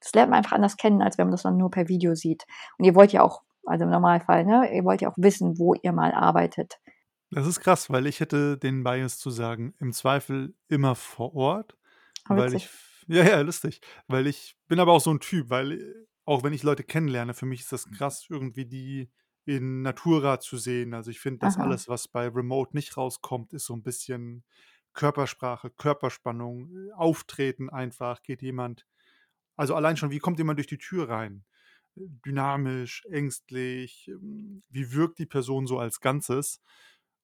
Das 0.02 0.12
lernt 0.14 0.30
man 0.30 0.38
einfach 0.38 0.52
anders 0.54 0.76
kennen, 0.78 1.02
als 1.02 1.18
wenn 1.18 1.26
man 1.28 1.32
das 1.32 1.42
dann 1.44 1.56
nur 1.58 1.70
per 1.70 1.88
Video 1.88 2.14
sieht. 2.14 2.46
Und 2.78 2.84
ihr 2.86 2.94
wollt 2.96 3.12
ja 3.12 3.22
auch 3.22 3.42
also, 3.66 3.84
im 3.84 3.90
Normalfall, 3.90 4.44
ne, 4.44 4.74
ihr 4.74 4.84
wollt 4.84 5.00
ja 5.02 5.10
auch 5.10 5.16
wissen, 5.18 5.58
wo 5.58 5.74
ihr 5.74 5.92
mal 5.92 6.12
arbeitet. 6.12 6.78
Das 7.32 7.46
ist 7.46 7.60
krass, 7.60 7.90
weil 7.90 8.06
ich 8.06 8.20
hätte 8.20 8.56
den 8.56 8.84
Bias 8.84 9.18
zu 9.18 9.30
sagen, 9.30 9.74
im 9.80 9.92
Zweifel 9.92 10.54
immer 10.68 10.94
vor 10.94 11.34
Ort, 11.34 11.76
Ah, 12.28 12.34
weil 12.34 12.54
ich 12.54 12.68
witzig. 12.68 12.76
ja, 13.08 13.24
ja, 13.24 13.40
lustig, 13.40 13.80
weil 14.08 14.26
ich 14.26 14.56
bin 14.68 14.80
aber 14.80 14.92
auch 14.92 15.00
so 15.00 15.10
'n 15.10 15.20
Typ, 15.20 15.50
weil, 15.50 15.72
äh 15.72 16.06
auch 16.28 16.42
wenn 16.42 16.52
ich 16.52 16.64
Leute 16.64 16.82
kennenlerne, 16.84 17.34
für 17.34 17.46
mich 17.46 17.60
ist 17.60 17.70
das 17.72 17.88
krass, 17.90 18.26
irgendwie 18.28 18.66
die 18.66 19.10
in 19.44 19.82
Natura 19.82 20.40
zu 20.40 20.56
sehen. 20.56 20.92
Also, 20.94 21.10
ich 21.12 21.20
finde, 21.20 21.38
das 21.40 21.56
Aha. 21.56 21.56
alles, 21.56 21.88
was 21.88 22.08
bei 22.08 22.26
Remote 22.28 22.74
nicht 22.76 22.96
rauskommt, 22.96 23.52
ist 23.52 23.66
so 23.66 23.74
'n 23.74 23.82
bisschen 23.84 24.44
Körpersprache, 24.92 25.70
Körperspannung, 25.70 26.88
äh, 26.90 26.92
Auftreten 26.94 27.70
einfach. 27.70 28.22
Geht 28.22 28.42
jemand 28.42 28.86
also, 29.56 29.74
allein 29.76 29.96
schon, 29.98 30.10
wie 30.12 30.18
kommt 30.20 30.38
jemand 30.38 30.58
durch 30.58 30.66
die 30.68 30.78
Tür 30.78 31.08
rein? 31.10 31.44
Dynamisch, 31.96 33.04
ängstlich? 33.10 34.06
Hm, 34.12 34.62
wie 34.70 34.92
wirkt 34.92 35.18
die 35.18 35.26
Person 35.26 35.66
so 35.66 35.78
als 35.78 36.00
Ganzes? 36.00 36.60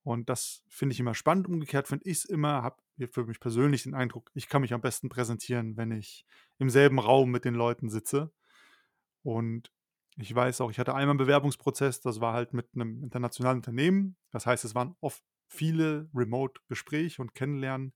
Und 0.05 0.29
das 0.31 0.63
finde 0.69 0.95
ich 0.95 1.01
immer 1.01 1.15
spannend. 1.15 1.47
Umgekehrt 1.49 1.89
finde 1.89 2.07
ich's 2.09 2.25
immer 2.25 2.63
habe 2.63 2.77
für 3.13 3.27
mich 3.27 3.41
persönlich 3.41 3.85
den 3.85 3.95
Eindruck, 3.95 4.31
ich 4.35 4.49
kann 4.49 4.63
mich 4.63 4.73
am 4.75 4.81
besten 4.81 5.09
präsentieren, 5.09 5.77
wenn 5.77 5.91
ich 5.93 6.25
im 6.59 6.71
selben 6.71 6.99
Raum 7.01 7.31
mit 7.31 7.45
den 7.45 7.55
Leuten 7.55 7.89
sitze. 7.91 8.33
Und 9.25 9.73
ich 10.19 10.35
weiß 10.35 10.61
auch, 10.63 10.71
ich 10.73 10.79
hatte 10.81 10.95
einmal 10.95 11.15
'n 11.17 11.19
Bewerbungsprozess, 11.19 12.01
das 12.03 12.21
war 12.21 12.35
halt 12.35 12.55
mit 12.55 12.77
'nem 12.77 13.03
internationalen 13.05 13.59
Unternehmen. 13.59 14.17
Das 14.33 14.47
heißt, 14.47 14.65
es 14.65 14.75
waren 14.77 14.97
oft 15.01 15.23
viele 15.49 16.09
Remote-Gespräche 16.15 17.23
und 17.23 17.35
Kennenlernen 17.35 17.95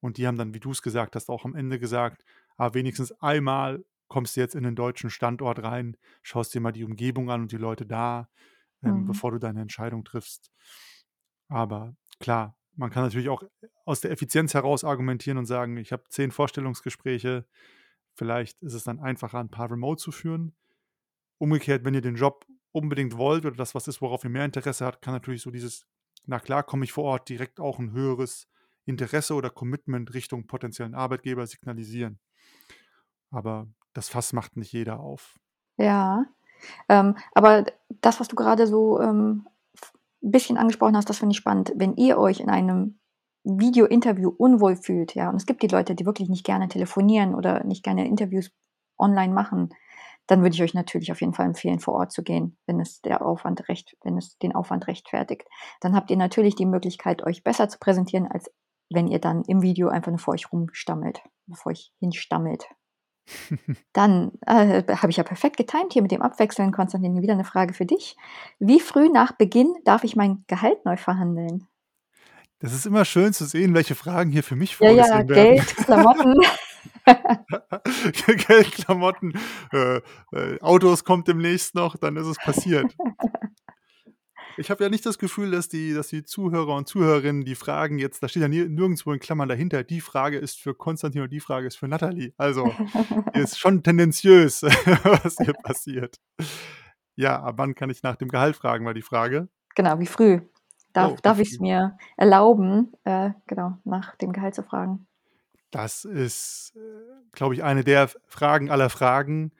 und 0.00 0.18
die 0.18 0.26
haben 0.28 0.38
dann, 0.38 0.54
wie 0.54 0.60
du's 0.60 0.82
gesagt 0.82 1.16
hast, 1.16 1.30
auch 1.30 1.44
am 1.46 1.54
Ende 1.56 1.78
gesagt: 1.80 2.24
„Ah, 2.58 2.74
wenigstens 2.74 3.12
einmal 3.22 3.84
kommst 4.08 4.36
du 4.36 4.40
jetzt 4.40 4.54
in 4.54 4.64
den 4.64 4.76
deutschen 4.76 5.10
Standort 5.10 5.62
rein, 5.62 5.96
schaust 6.22 6.54
dir 6.54 6.60
mal 6.60 6.72
die 6.72 6.84
Umgebung 6.84 7.30
an 7.30 7.42
und 7.42 7.52
die 7.52 7.56
Leute 7.58 7.86
da, 7.86 8.28
ähm, 8.84 9.04
Mhm. 9.04 9.06
bevor 9.06 9.32
du 9.32 9.38
deine 9.38 9.62
Entscheidung 9.62 10.04
triffst. 10.04 10.50
Aber 11.50 11.94
klar, 12.20 12.56
man 12.74 12.90
kann 12.90 13.04
natürlich 13.04 13.28
auch 13.28 13.42
aus 13.84 14.00
der 14.00 14.10
Effizienz 14.10 14.54
heraus 14.54 14.84
argumentieren 14.84 15.38
und 15.38 15.46
sagen: 15.46 15.76
„Ich 15.76 15.92
habe 15.92 16.04
10 16.08 16.30
Vorstellungsgespräche.“ 16.30 17.46
Vielleicht 18.14 18.62
ist 18.62 18.74
es 18.74 18.84
dann 18.84 19.00
einfacher, 19.00 19.40
'n 19.40 19.50
paar 19.50 19.70
remote 19.70 20.02
zu 20.02 20.12
führen. 20.12 20.56
Umgekehrt, 21.38 21.84
wenn 21.84 21.94
ihr 21.94 22.02
den 22.02 22.16
Job 22.16 22.46
unbedingt 22.72 23.16
wollt 23.18 23.46
oder 23.46 23.56
das 23.56 23.74
was 23.74 23.88
ist, 23.88 24.02
worauf 24.02 24.24
ihr 24.24 24.30
mehr 24.30 24.44
Interesse 24.46 24.86
habt, 24.86 25.02
kann 25.02 25.14
natürlich 25.14 25.42
so 25.42 25.50
dieses: 25.52 25.86
„Na 26.26 26.40
klar, 26.40 26.62
komme 26.64 26.84
ich 26.84 26.92
vor 26.92 27.04
Ort“, 27.04 27.28
direkt 27.30 27.60
auch 27.60 27.78
'n 27.80 27.92
höheres 27.92 28.48
Interesse 28.86 29.34
oder 29.34 29.50
Commitment 29.50 30.14
Richtung 30.14 30.46
potenziellen 30.48 30.94
Arbeitgeber 30.96 31.46
signalisieren. 31.46 32.20
Aber 33.32 33.68
das 33.96 34.08
Fass 34.08 34.32
macht 34.32 34.56
nicht 34.56 34.72
jeder 34.72 35.00
auf. 35.00 35.38
Ja, 35.78 36.24
ähm, 36.88 37.16
aber 37.32 37.64
das, 37.88 38.20
was 38.20 38.28
du 38.28 38.36
grade 38.36 38.66
so, 38.66 39.00
ähm, 39.00 39.46
f 39.74 39.92
bisschen 40.20 40.58
angesprochen 40.58 40.96
hast, 40.96 41.08
das 41.08 41.18
finde 41.18 41.32
ich 41.32 41.38
spannend. 41.38 41.72
Wenn 41.76 41.96
ihr 41.96 42.18
euch 42.18 42.40
in 42.40 42.50
einem 42.50 42.98
Videointerview 43.44 44.30
unwohl 44.36 44.76
fühlt, 44.76 45.14
ja, 45.14 45.30
und 45.30 45.36
es 45.36 45.46
gibt 45.46 45.62
die 45.62 45.68
Leute, 45.68 45.94
die 45.94 46.06
wirklich 46.06 46.28
nicht 46.28 46.44
gerne 46.44 46.68
telefonieren 46.68 47.34
oder 47.34 47.64
nicht 47.64 47.84
gerne 47.84 48.06
Interviews 48.06 48.50
online 48.98 49.32
machen, 49.32 49.70
dann 50.26 50.42
würde 50.42 50.54
ich 50.54 50.62
euch 50.62 50.74
natürlich 50.74 51.12
auf 51.12 51.20
jeden 51.20 51.34
Fall 51.34 51.46
empfehlen, 51.46 51.78
vor 51.78 51.94
Ort 51.94 52.12
zu 52.12 52.22
gehen, 52.24 52.58
wenn 52.66 52.80
es 52.80 53.00
der 53.00 53.24
Aufwand 53.24 53.68
recht 53.68 53.96
wenn 54.02 54.18
es 54.18 54.38
den 54.38 54.54
Aufwand 54.54 54.88
rechtfertigt. 54.88 55.46
Dann 55.80 55.94
habt 55.94 56.10
ihr 56.10 56.16
natürlich 56.16 56.56
die 56.56 56.66
Möglichkeit, 56.66 57.24
euch 57.24 57.44
besser 57.44 57.68
zu 57.68 57.78
präsentieren, 57.78 58.26
als 58.26 58.50
wenn 58.90 59.06
ihr 59.06 59.20
dann 59.20 59.44
im 59.44 59.62
Video 59.62 59.88
einfach 59.88 60.10
nur 60.10 60.18
vor 60.18 60.34
euch 60.34 60.52
rumstammelt 60.52 61.22
vor 61.54 61.70
euch 61.70 61.92
hinstammelt. 62.00 62.66
Dann, 63.92 64.32
äh, 64.46 64.82
habe 64.96 65.10
ich 65.10 65.16
ja 65.16 65.24
perfekt 65.24 65.56
getimt 65.56 65.92
hier 65.92 66.02
mit 66.02 66.10
dem 66.10 66.22
Abwechseln. 66.22 66.72
Konstantin, 66.72 67.22
wieder 67.22 67.34
'ne 67.34 67.44
Frage 67.44 67.74
für 67.74 67.86
dich. 67.86 68.16
Wie 68.58 68.80
früh 68.80 69.08
nach 69.08 69.32
Beginn 69.32 69.74
darf 69.84 70.04
ich 70.04 70.16
mein 70.16 70.44
Gehalt 70.46 70.84
neu 70.84 70.96
verhandeln? 70.96 71.66
Das 72.60 72.72
ist 72.72 72.86
immer 72.86 73.04
schön 73.04 73.32
zu 73.32 73.44
sehen, 73.44 73.74
welche 73.74 73.94
Fragen 73.94 74.30
hier 74.30 74.42
für 74.42 74.56
mich 74.56 74.78
Ja, 74.80 74.90
ja, 74.90 75.04
werden. 75.08 75.26
Geld, 75.28 75.76
Klamotten. 75.76 76.34
Geld, 78.48 78.72
Klamotten, 78.72 79.32
äh, 79.72 80.00
äh, 80.32 80.60
Autos 80.60 81.04
kommt 81.04 81.28
demnächst 81.28 81.74
noch, 81.74 81.96
dann 81.96 82.16
ist 82.16 82.26
es 82.26 82.36
passiert. 82.38 82.96
Ich 84.58 84.70
habe 84.70 84.84
ja 84.84 84.90
nicht 84.90 85.04
das 85.04 85.18
Gefühl, 85.18 85.50
dass 85.50 85.68
die 85.68 85.92
dass 85.92 86.08
die 86.08 86.22
Zuhörer 86.24 86.74
und 86.74 86.88
Zuhörerinnen 86.88 87.44
die 87.44 87.54
Fragen 87.54 87.98
jetzt 87.98 88.22
da 88.22 88.28
steht 88.28 88.42
ja 88.42 88.48
nir 88.48 88.68
nirgendswo 88.68 89.12
in 89.12 89.20
Klammern 89.20 89.48
dahinter: 89.48 89.84
„Die 89.84 90.00
Frage 90.00 90.38
ist 90.38 90.58
für 90.60 90.74
Konstantin 90.74 91.22
und 91.22 91.30
die 91.30 91.40
Frage 91.40 91.66
ist 91.66 91.76
für 91.76 91.88
Natalie.“ 91.88 92.32
Also, 92.38 92.72
ist 93.34 93.58
schon 93.58 93.82
tendenziös, 93.82 94.62
was 95.04 95.36
hier 95.36 95.54
passiert. 95.54 96.16
Ja, 97.16 97.42
ab 97.42 97.54
wann 97.58 97.74
kann 97.74 97.90
ich 97.90 98.02
nach 98.02 98.16
dem 98.16 98.28
Gehalt 98.28 98.56
fragen, 98.56 98.84
war 98.86 98.94
die 98.94 99.02
Frage? 99.02 99.48
Genau, 99.74 99.98
wie 99.98 100.06
früh 100.06 100.40
Oh, 100.40 100.92
darf 100.92 101.22
wie 101.22 101.22
darf 101.22 101.38
ich's 101.40 101.58
früh. 101.58 101.60
mir 101.60 101.98
erlauben, 102.16 102.92
äh, 103.04 103.30
genau, 103.46 103.78
nach 103.84 104.16
dem 104.16 104.32
Gehalt 104.32 104.54
zu 104.54 104.62
fragen? 104.62 105.06
Das 105.70 106.04
ist, 106.06 106.72
glaube 107.32 107.54
ich, 107.54 107.62
eine 107.62 107.84
der 107.84 108.08
Fragen 108.26 108.70
aller 108.70 108.88
Fragen. 108.88 109.52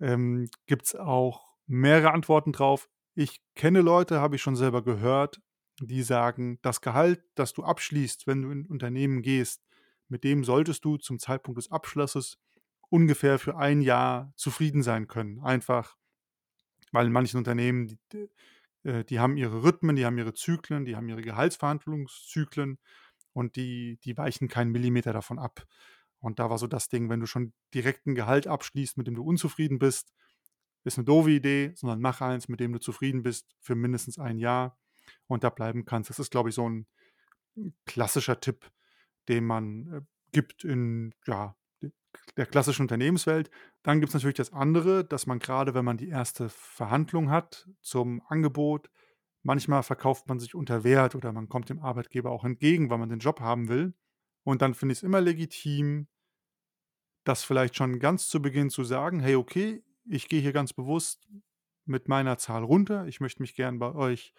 Ähm, 0.00 0.48
gibt's 0.66 0.94
auch 0.94 1.54
mehrere 1.66 2.12
Antworten 2.12 2.52
drauf. 2.52 2.88
Ich 3.22 3.42
kenne 3.54 3.82
Leute, 3.82 4.18
habe 4.22 4.36
ich 4.36 4.40
schon 4.40 4.56
selber 4.56 4.82
gehört, 4.82 5.42
die 5.78 6.02
sagen: 6.02 6.58
„Das 6.62 6.80
Gehalt, 6.80 7.22
das 7.34 7.52
du 7.52 7.62
abschließt, 7.62 8.26
wenn 8.26 8.40
du 8.40 8.50
in 8.50 8.62
'n 8.64 8.66
Unternehmen 8.66 9.20
gehst, 9.20 9.62
mit 10.08 10.24
dem 10.24 10.42
solltest 10.42 10.86
du 10.86 10.96
zum 10.96 11.18
Zeitpunkt 11.18 11.58
des 11.58 11.70
Abschlusses 11.70 12.38
ungefähr 12.88 13.38
für 13.38 13.58
1 13.58 13.82
Jahr 13.82 14.32
zufrieden 14.36 14.82
sein 14.82 15.06
können.“ 15.06 15.38
Einfach, 15.40 15.96
weil 16.92 17.06
in 17.08 17.12
manchen 17.12 17.38
Unternehmen, 17.38 17.88
die 18.12 18.28
äh, 18.84 19.04
die 19.04 19.20
haben 19.20 19.36
ihre 19.38 19.62
Rhythmen, 19.64 19.96
die 19.96 20.06
haben 20.06 20.18
ihre 20.18 20.34
Zyklen, 20.34 20.84
die 20.86 20.96
haben 20.96 21.08
ihre 21.08 21.22
Gehaltsverhandlungszyklen 21.22 22.78
und 23.34 23.56
die 23.56 23.98
die 24.04 24.16
weichen 24.18 24.48
keinen 24.48 24.72
Millimeter 24.72 25.12
davon 25.14 25.38
ab. 25.40 25.66
Und 26.20 26.38
da 26.40 26.50
war 26.50 26.58
so 26.58 26.66
das 26.68 26.88
Ding, 26.90 27.10
wenn 27.10 27.20
du 27.20 27.26
schon 27.26 27.54
direkt 27.74 28.06
'n 28.06 28.14
Gehalt 28.16 28.46
abschließt, 28.48 28.98
mit 28.98 29.06
dem 29.08 29.16
du 29.16 29.24
unzufrieden 29.24 29.78
bist, 29.80 30.12
ist 30.84 30.98
'ne 30.98 31.04
doofe 31.04 31.30
Idee, 31.32 31.72
sondern 31.76 32.00
mach 32.00 32.20
eins, 32.22 32.48
mit 32.48 32.60
dem 32.60 32.72
du 32.72 32.80
zufrieden 32.80 33.22
bist 33.22 33.54
für 33.60 33.74
mindestens 33.76 34.18
1 34.18 34.38
Jahr 34.38 34.78
und 35.28 35.44
da 35.44 35.50
bleiben 35.50 35.84
kannst. 35.86 36.10
Das 36.10 36.18
ist, 36.20 36.30
glaube 36.30 36.50
ich, 36.50 36.54
so 36.56 36.66
'n 36.68 36.86
'n 37.58 37.74
klassischer 37.86 38.40
Tipp, 38.40 38.70
den 39.28 39.44
man, 39.46 39.88
äh, 39.94 40.02
gibt 40.32 40.64
in, 40.64 41.14
ja, 41.26 41.56
der 42.38 42.46
klassischen 42.46 42.82
Unternehmenswelt. 42.84 43.50
Dann 43.84 44.00
gibt's 44.00 44.14
natürlich 44.14 44.36
das 44.38 44.52
andere, 44.54 45.04
dass 45.04 45.26
man 45.28 45.38
grade, 45.40 45.74
wenn 45.74 45.84
man 45.86 45.98
die 45.98 46.08
1. 46.10 46.50
Verhandlung 46.50 47.30
hat 47.30 47.68
zum 47.82 48.22
Angebot 48.28 48.90
manchmal 49.44 49.82
verkauft 49.84 50.28
man 50.28 50.40
sich 50.40 50.54
unter 50.56 50.84
Wert 50.84 51.14
oder 51.16 51.32
man 51.32 51.48
kommt 51.50 51.70
dem 51.70 51.80
Arbeitgeber 51.80 52.30
auch 52.32 52.44
entgegen, 52.44 52.90
weil 52.90 52.98
man 52.98 53.08
den 53.10 53.20
Job 53.20 53.40
haben 53.40 53.68
will. 53.70 53.94
Und 54.44 54.62
dann 54.62 54.74
finde 54.74 54.94
ich's 54.94 55.02
immer 55.04 55.20
legitim 55.22 56.06
das 57.26 57.44
vielleicht 57.44 57.76
schon 57.76 57.98
ganz 57.98 58.28
zu 58.28 58.40
Beginn 58.40 58.70
zu 58.70 58.84
sagen: 58.84 59.20
„Hey, 59.20 59.34
okay, 59.36 59.82
ich 60.10 60.28
gehe 60.28 60.40
hier 60.40 60.52
ganz 60.52 60.72
bewusst 60.72 61.28
mit 61.86 62.08
meiner 62.08 62.38
Zahl 62.38 62.64
runter. 62.64 63.06
Ich 63.06 63.20
möchte 63.20 63.42
mich 63.42 63.54
gern 63.54 63.78
bei 63.78 63.94
euch 63.94 64.34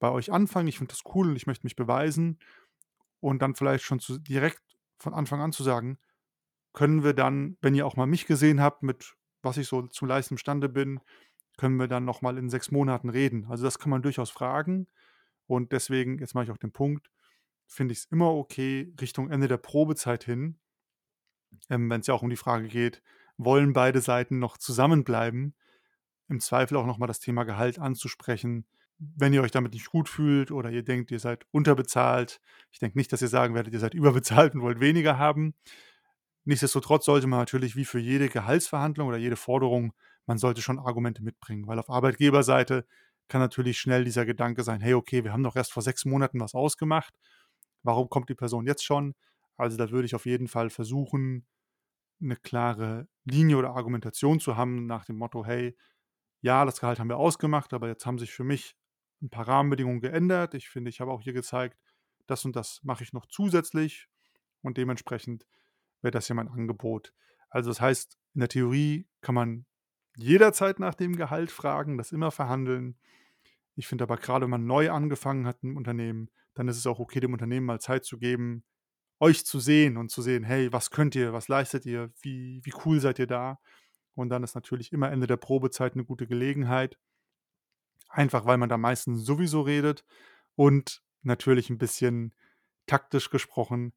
bei 0.00 0.10
euch 0.10 0.32
anfangen. 0.32 0.68
Ich 0.68 0.78
finde 0.78 0.92
das 0.94 1.02
cool 1.14 1.28
und 1.30 1.36
ich 1.36 1.46
möchte 1.46 1.66
mich 1.66 1.76
beweisen.“ 1.76 2.38
Und 3.20 3.42
dann 3.42 3.54
vielleicht 3.54 3.84
schon 3.84 4.00
zu 4.00 4.18
direkt 4.18 4.62
von 4.98 5.14
Anfang 5.14 5.40
an 5.40 5.52
zu 5.52 5.62
sagen: 5.62 5.98
„Können 6.74 7.04
wir 7.04 7.14
dann, 7.14 7.56
wenn 7.62 7.74
ihr 7.74 7.86
auch 7.86 7.96
mal 7.96 8.06
mich 8.06 8.26
gesehen 8.26 8.60
habt, 8.60 8.82
mit 8.82 9.14
was 9.42 9.56
ich 9.58 9.68
so 9.68 9.82
zu 9.88 10.06
leisten 10.06 10.34
imstande 10.34 10.68
bin, 10.68 11.00
können 11.58 11.78
wir 11.78 11.88
dann 11.88 12.04
noch 12.04 12.22
mal 12.22 12.38
in 12.38 12.50
6 12.50 12.70
Monaten 12.72 13.10
reden?“ 13.10 13.46
Also, 13.50 13.64
das 13.64 13.78
kann 13.78 13.90
man 13.90 14.02
durchaus 14.02 14.30
fragen 14.30 14.88
und 15.48 15.72
deswegen, 15.72 16.18
jetzt 16.20 16.34
mache 16.34 16.46
ich 16.46 16.50
auch 16.52 16.58
den 16.58 16.72
Punkt, 16.72 17.10
finde 17.68 17.92
ich's 17.92 18.06
immer 18.06 18.32
okay, 18.34 18.94
Richtung 19.00 19.30
Ende 19.30 19.48
der 19.48 19.58
Probezeit 19.58 20.24
hin 20.24 20.60
ähm, 21.70 21.90
wenn's 21.90 22.06
ja 22.06 22.14
auch 22.14 22.22
um 22.22 22.30
die 22.30 22.36
Frage 22.36 22.68
geht: 22.68 23.02
Wollen 23.38 23.72
beide 23.72 24.00
Seiten 24.00 24.38
noch 24.38 24.58
zusammenbleiben? 24.58 25.54
Im 26.28 26.40
Zweifel 26.40 26.76
auch 26.78 26.86
noch 26.86 26.98
mal 26.98 27.06
das 27.06 27.20
Thema 27.20 27.44
Gehalt 27.44 27.78
anzusprechen, 27.78 28.66
wenn 28.98 29.32
ihr 29.34 29.42
euch 29.42 29.50
damit 29.50 29.74
nicht 29.74 29.90
gut 29.90 30.08
fühlt 30.08 30.50
oder 30.52 30.70
ihr 30.70 30.84
denkt, 30.84 31.10
ihr 31.10 31.20
seid 31.20 31.46
unterbezahlt. 31.52 32.40
Ich 32.72 32.78
denke 32.80 32.98
nicht, 32.98 33.12
dass 33.12 33.22
ihr 33.22 33.28
sagen 33.28 33.54
werdet, 33.54 33.72
ihr 33.74 33.80
seid 33.80 33.94
überbezahlt 33.94 34.54
und 34.54 34.62
wollt 34.62 34.80
weniger 34.80 35.18
haben. 35.18 35.54
Nichtsdestotrotz 36.44 37.04
sollte 37.04 37.26
man 37.26 37.38
natürlich 37.38 37.76
wie 37.76 37.84
für 37.84 37.98
jede 38.00 38.28
Gehaltsverhandlung 38.28 39.08
oder 39.08 39.16
jede 39.18 39.36
Forderung 39.36 39.92
man 40.26 40.38
sollte 40.38 40.62
schon 40.62 40.78
Argumente 40.78 41.22
mitbringen, 41.22 41.66
weil 41.66 41.80
auf 41.80 41.90
Arbeitgeberseite 41.90 42.86
kann 43.28 43.40
natürlich 43.40 43.78
schnell 43.80 44.04
dieser 44.04 44.24
Gedanke 44.26 44.62
sein: 44.62 44.80
„Hey, 44.80 44.94
okay, 44.94 45.24
wir 45.24 45.32
haben 45.32 45.42
doch 45.42 45.56
erst 45.56 45.72
vor 45.72 45.82
6 45.82 46.04
Monaten 46.04 46.38
was 46.40 46.54
ausgemacht. 46.54 47.12
Warum 47.82 48.08
kommt 48.08 48.28
die 48.28 48.34
Person 48.34 48.66
jetzt 48.66 48.84
schon?“ 48.84 49.14
Also, 49.56 49.76
da 49.76 49.90
würde 49.90 50.06
ich 50.06 50.14
auf 50.14 50.26
jeden 50.26 50.48
Fall 50.48 50.70
versuchen, 50.70 51.46
'ne 52.22 52.36
klare 52.36 53.08
Linie 53.24 53.58
oder 53.58 53.72
Argumentation 53.76 54.40
zu 54.40 54.56
haben 54.56 54.86
nach 54.86 55.04
dem 55.06 55.16
Motto: 55.18 55.44
„Hey, 55.46 55.76
ja, 56.42 56.64
das 56.66 56.80
Gehalt 56.80 57.00
haben 57.00 57.08
wir 57.10 57.18
ausgemacht, 57.18 57.72
aber 57.74 57.88
jetzt 57.88 58.06
haben 58.06 58.18
sich 58.18 58.32
für 58.32 58.44
mich 58.44 58.76
'n 59.22 59.30
paar 59.30 59.48
Rahmenbedingungen 59.48 60.00
geändert. 60.00 60.54
Ich 60.54 60.68
finde, 60.70 60.90
ich 60.90 61.00
habe 61.00 61.12
auch 61.12 61.22
hier 61.22 61.32
gezeigt, 61.34 61.78
das 62.26 62.44
und 62.44 62.56
das 62.56 62.80
mache 62.84 63.04
ich 63.04 63.12
noch 63.14 63.26
zusätzlich 63.26 64.08
und 64.62 64.78
dementsprechend 64.78 65.46
wäre 66.02 66.12
das 66.12 66.26
hier 66.28 66.36
mein 66.36 66.48
Angebot.“ 66.48 67.12
Also, 67.50 67.70
das 67.70 67.80
heißt, 67.80 68.18
in 68.34 68.40
der 68.40 68.48
Theorie 68.50 69.08
kann 69.22 69.34
man 69.36 69.66
jederzeit 70.16 70.80
nach 70.80 70.94
dem 70.96 71.16
Gehalt 71.16 71.50
fragen, 71.52 71.98
das 71.98 72.12
immer 72.12 72.30
verhandeln. 72.32 72.98
Ich 73.76 73.86
finde 73.88 74.04
aber 74.04 74.16
grade, 74.18 74.44
wenn 74.44 74.50
man 74.50 74.66
neu 74.66 74.90
angefangen 74.90 75.46
hat 75.46 75.58
im 75.62 75.76
Unternehmen, 75.76 76.30
dann 76.54 76.68
ist 76.68 76.78
es 76.78 76.86
auch 76.86 76.98
okay, 77.00 77.20
dem 77.20 77.32
Unternehmen 77.34 77.66
mal 77.66 77.80
Zeit 77.80 78.04
zu 78.04 78.18
geben, 78.18 78.64
euch 79.22 79.46
zu 79.46 79.60
sehen 79.60 79.96
und 79.98 80.10
zu 80.10 80.22
sehen: 80.22 80.44
„Hey, 80.44 80.72
was 80.72 80.90
könnt 80.92 81.14
ihr? 81.16 81.32
Was 81.34 81.48
leistet 81.48 81.86
ihr? 81.86 82.10
Wie 82.22 82.60
wie 82.64 82.74
cool 82.86 83.00
seid 83.00 83.18
ihr 83.20 83.28
da?“ 83.28 83.60
Und 84.16 84.30
dann 84.30 84.44
ist 84.44 84.54
natürlich 84.56 84.92
immer 84.92 85.10
Ende 85.12 85.26
der 85.28 85.38
Probezeit 85.38 85.96
'ne 85.96 86.04
gute 86.04 86.26
Gelegenheit 86.28 86.96
einfach, 88.08 88.44
weil 88.46 88.58
man 88.58 88.68
da 88.68 88.76
meistens 88.78 89.24
sowieso 89.24 89.62
redet 89.62 90.04
und 90.56 91.02
natürlich 91.22 91.70
'n 91.70 91.78
bisschen 91.78 92.34
taktisch 92.86 93.30
gesprochen 93.30 93.92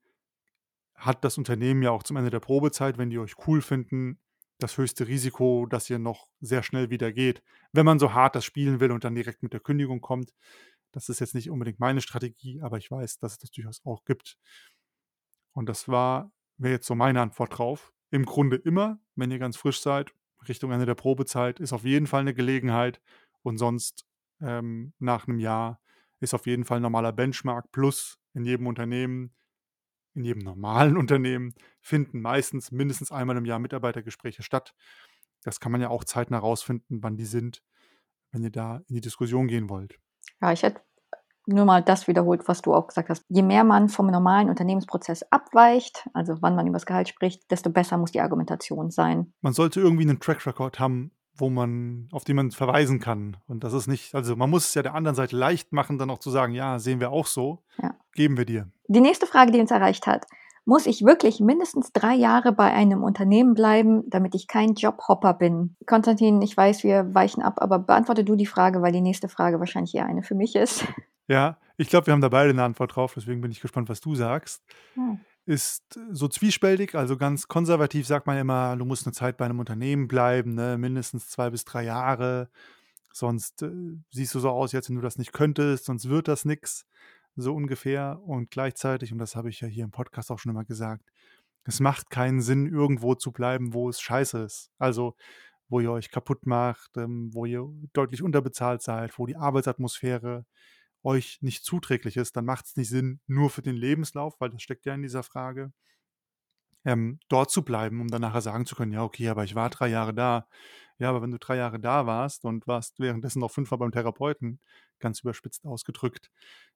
hat 0.96 1.24
das 1.24 1.38
Unternehmen 1.38 1.84
ja 1.84 1.92
auch 1.92 2.04
zum 2.04 2.18
Ende 2.18 2.30
der 2.32 2.40
Probezeit, 2.40 2.98
wenn 2.98 3.10
die 3.10 3.20
euch 3.20 3.34
cool 3.48 3.62
finden, 3.62 4.20
das 4.60 4.78
höchste 4.78 5.08
Risiko, 5.08 5.66
dass 5.66 5.90
ihr 5.90 6.00
noch 6.00 6.28
sehr 6.40 6.64
schnell 6.64 6.90
wieder 6.90 7.12
geht. 7.12 7.44
Wenn 7.74 7.86
man 7.86 8.00
so 8.00 8.14
hart 8.14 8.36
das 8.36 8.46
spielen 8.46 8.80
will 8.80 8.92
und 8.92 9.04
dann 9.04 9.16
direkt 9.16 9.44
mit 9.44 9.52
der 9.54 9.60
Kündigung 9.60 10.00
kommt. 10.02 10.34
Das 10.94 11.10
ist 11.10 11.20
jetzt 11.20 11.36
nicht 11.36 11.50
unbedingt 11.50 11.80
meine 11.82 12.00
Strategie, 12.02 12.62
aber 12.62 12.78
ich 12.78 12.90
weiß, 12.90 13.20
dass 13.20 13.34
es 13.34 13.38
das 13.40 13.52
durchaus 13.52 13.82
auch 13.86 14.06
gibt. 14.06 14.38
Und 15.56 15.70
das 15.70 15.88
war 15.90 16.32
wäre 16.58 16.74
jetzt 16.76 16.88
so 16.88 16.96
meine 16.96 17.22
Antwort 17.22 17.58
drauf. 17.58 17.94
Im 18.12 18.26
Grunde 18.26 18.58
immer, 18.58 19.00
wenn 19.16 19.32
ihr 19.32 19.40
ganz 19.40 19.58
frisch 19.58 19.82
seid, 19.82 20.14
Richtung 20.48 20.72
Ende 20.72 20.86
der 20.86 20.96
Probezeit 20.96 21.60
ist 21.60 21.74
auf 21.74 21.84
jeden 21.86 22.08
Fall 22.08 22.24
'ne 22.26 22.34
Gelegenheit 22.36 23.02
und 23.44 23.58
sonst, 23.58 24.06
ähm, 24.42 24.94
nach 25.00 25.28
'nem 25.28 25.40
Jahr 25.40 25.82
ist 26.20 26.34
auf 26.36 26.46
jeden 26.48 26.66
Fall 26.66 26.80
'n 26.80 26.82
normaler 26.84 27.14
Benchmark 27.14 27.72
plus 27.72 28.20
in 28.34 28.46
jedem 28.46 28.68
Unternehmen 28.68 29.34
in 30.16 30.24
jedem 30.26 30.44
normalen 30.44 30.98
Unternehmen 30.98 31.56
finden 31.82 32.22
meistens 32.22 32.72
mindestens 32.72 33.12
einmal 33.12 33.38
im 33.38 33.46
Jahr 33.46 33.60
Mitarbeitergespräche 33.60 34.44
statt. 34.44 34.74
Das 35.44 35.60
kann 35.62 35.72
man 35.74 35.82
ja 35.82 35.90
auch 35.90 36.04
zeitnah 36.06 36.40
rausfinden, 36.40 37.04
wann 37.04 37.18
die 37.18 37.26
sind, 37.26 37.64
wenn 38.32 38.44
ihr 38.44 38.52
da 38.52 38.78
in 38.90 38.96
die 38.96 39.02
Diskussion 39.02 39.48
gehen 39.48 39.70
wollt. 39.70 40.00
Ja, 40.42 40.52
ich 40.52 40.64
hätte 40.64 40.82
nur 41.48 41.66
mal 41.66 41.82
das 41.82 42.08
wiederholt, 42.08 42.48
was 42.48 42.62
du 42.62 42.74
auch 42.74 42.88
gesagt 42.88 43.10
hast. 43.10 43.24
Je 43.30 43.42
mehr 43.42 43.64
man 43.64 43.90
vom 43.90 44.08
normalen 44.08 44.50
Unternehmensprozess 44.50 45.24
abweicht, 45.32 46.08
also 46.14 46.38
wann 46.42 46.56
man 46.56 46.68
über 46.68 46.76
das 46.76 46.86
Gehalt 46.86 47.08
spricht, 47.10 47.50
desto 47.52 47.70
besser 47.70 47.98
muss 47.98 48.12
die 48.12 48.22
Argumentation 48.22 48.90
sein. 48.92 49.34
Man 49.42 49.54
sollte 49.54 49.80
irgendwie 49.80 50.04
einen 50.04 50.20
Track 50.20 50.46
Record 50.46 50.80
haben, 50.80 51.12
wo 51.38 51.50
man, 51.50 52.08
auf 52.12 52.24
den 52.24 52.38
man 52.38 52.52
verweisen 52.52 53.00
kann. 53.00 53.38
Und 53.48 53.64
das 53.64 53.74
ist 53.74 53.88
nicht, 53.88 54.16
also 54.16 54.36
man 54.36 54.50
muss 54.50 54.70
es 54.70 54.74
ja 54.74 54.82
der 54.82 54.96
anderen 54.96 55.16
Seite 55.16 55.36
leicht 55.36 55.74
machen, 55.74 55.98
dann 55.98 56.10
auch 56.10 56.20
zu 56.20 56.30
sagen, 56.30 56.54
ja, 56.54 56.80
sehen 56.80 57.00
wir 57.00 57.12
auch 57.12 57.28
so, 57.28 57.64
Ja. 57.82 57.96
geben 58.14 58.38
wir 58.38 58.46
dir. 58.46 58.70
Die 58.88 59.02
nächste 59.02 59.26
Frage, 59.26 59.52
die 59.52 59.60
uns 59.60 59.72
erreicht 59.72 60.08
hat. 60.08 60.26
Muss 60.68 60.88
ich 60.88 61.06
wirklich 61.06 61.40
mindestens 61.40 61.92
drei 61.94 62.16
Jahre 62.16 62.52
bei 62.52 62.72
einem 62.74 63.04
Unternehmen 63.04 63.54
bleiben, 63.54 64.04
damit 64.10 64.34
ich 64.34 64.48
kein 64.48 64.74
Jobhopper 64.74 65.36
bin? 65.36 65.76
Konstantin, 65.86 66.42
ich 66.42 66.58
weiß, 66.58 66.84
wir 66.84 67.14
weichen 67.14 67.44
ab, 67.44 67.58
aber 67.62 67.78
beantworte 67.78 68.24
du 68.24 68.36
die 68.36 68.48
Frage, 68.48 68.82
weil 68.82 68.92
die 68.92 69.02
nächste 69.02 69.30
Frage 69.30 69.60
wahrscheinlich 69.60 69.94
eher 69.94 70.08
eine 70.08 70.24
für 70.24 70.34
mich 70.34 70.56
ist. 70.56 70.84
Ja, 71.28 71.58
ich 71.78 71.90
glaube, 71.90 72.08
wir 72.08 72.14
haben 72.14 72.22
da 72.22 72.30
beide 72.30 72.52
eine 72.52 72.64
Antwort 72.64 72.96
drauf, 72.96 73.14
deswegen 73.16 73.42
bin 73.42 73.52
ich 73.52 73.62
gespannt, 73.62 73.90
was 73.90 74.00
du 74.00 74.16
sagst. 74.16 74.64
Hm. 74.94 75.20
Ist 75.46 76.00
so 76.12 76.28
zwiespältig, 76.28 76.96
also 76.96 77.18
ganz 77.18 77.48
konservativ 77.48 78.08
sagt 78.08 78.26
man 78.26 78.38
immer, 78.38 78.76
du 78.76 78.86
musst 78.86 79.06
eine 79.06 79.14
Zeit 79.14 79.38
bei 79.38 79.46
einem 79.46 79.60
Unternehmen 79.60 80.08
bleiben, 80.08 80.56
ne? 80.56 80.78
mindestens 80.78 81.30
zwei 81.30 81.52
bis 81.52 81.66
drei 81.66 81.84
Jahre. 81.84 82.50
Sonst 83.14 83.62
äh, 83.62 83.72
siehst 84.12 84.34
du 84.34 84.40
so 84.40 84.50
aus, 84.50 84.74
als 84.74 84.90
wenn 84.90 84.96
du 84.96 85.02
das 85.02 85.18
nicht 85.18 85.34
könntest, 85.34 85.86
sonst 85.86 86.10
wird 86.10 86.28
das 86.28 86.46
nix. 86.46 86.86
So 87.36 87.54
ungefähr. 87.54 88.20
Und 88.24 88.50
gleichzeitig, 88.50 89.12
und 89.12 89.20
das 89.20 89.36
habe 89.36 89.50
ich 89.50 89.62
ja 89.62 89.68
hier 89.68 89.84
im 89.84 89.92
Podcast 89.92 90.32
auch 90.32 90.40
schon 90.40 90.52
immer 90.52 90.66
gesagt, 90.66 91.04
es 91.64 91.80
macht 91.80 92.10
keinen 92.10 92.42
Sinn, 92.42 92.68
irgendwo 92.68 93.16
zu 93.16 93.32
bleiben, 93.32 93.74
wo 93.74 93.90
es 93.90 94.00
scheiße 94.00 94.40
ist. 94.40 94.72
Also, 94.78 95.16
wo 95.68 95.80
ihr 95.80 95.92
euch 95.92 96.12
kaputt 96.12 96.46
macht, 96.46 96.98
ähm, 96.98 97.34
wo 97.34 97.46
ihr 97.46 97.68
deutlich 97.94 98.22
unterbezahlt 98.22 98.82
seid, 98.82 99.18
wo 99.18 99.26
die 99.26 99.36
Arbeitsatmosphäre 99.36 100.46
euch 101.06 101.42
nicht 101.42 101.64
zuträglich 101.64 102.18
ist, 102.18 102.36
dann 102.36 102.46
macht 102.46 102.66
es 102.66 102.76
nicht 102.76 102.90
Sinn, 102.90 103.22
nur 103.28 103.50
für 103.50 103.62
den 103.62 103.76
Lebenslauf, 103.76 104.36
weil 104.40 104.50
das 104.50 104.62
steckt 104.62 104.86
ja 104.86 104.96
in 104.96 105.04
dieser 105.04 105.24
Frage, 105.24 105.72
ähm, 106.84 107.20
dort 107.30 107.52
zu 107.52 107.64
bleiben, 107.64 108.02
um 108.02 108.08
dann 108.10 108.22
nachher 108.22 108.42
sagen 108.42 108.66
zu 108.66 108.76
können, 108.76 108.94
ja, 108.94 109.04
okay, 109.04 109.30
aber 109.30 109.44
ich 109.44 109.56
war 109.56 109.70
drei 109.70 109.88
Jahre 109.88 110.14
da. 110.14 110.48
Ja, 110.98 111.10
aber 111.10 111.22
wenn 111.22 111.32
du 111.32 111.40
drei 111.40 111.58
Jahre 111.58 111.80
da 111.80 112.06
warst 112.06 112.46
und 112.46 112.68
warst 112.68 113.00
währenddessen 113.00 113.40
noch 113.40 113.52
fünfmal 113.52 113.80
beim 113.80 113.92
Therapeuten, 113.92 114.60
ganz 115.00 115.20
überspitzt 115.22 115.66
ausgedrückt, 115.66 116.32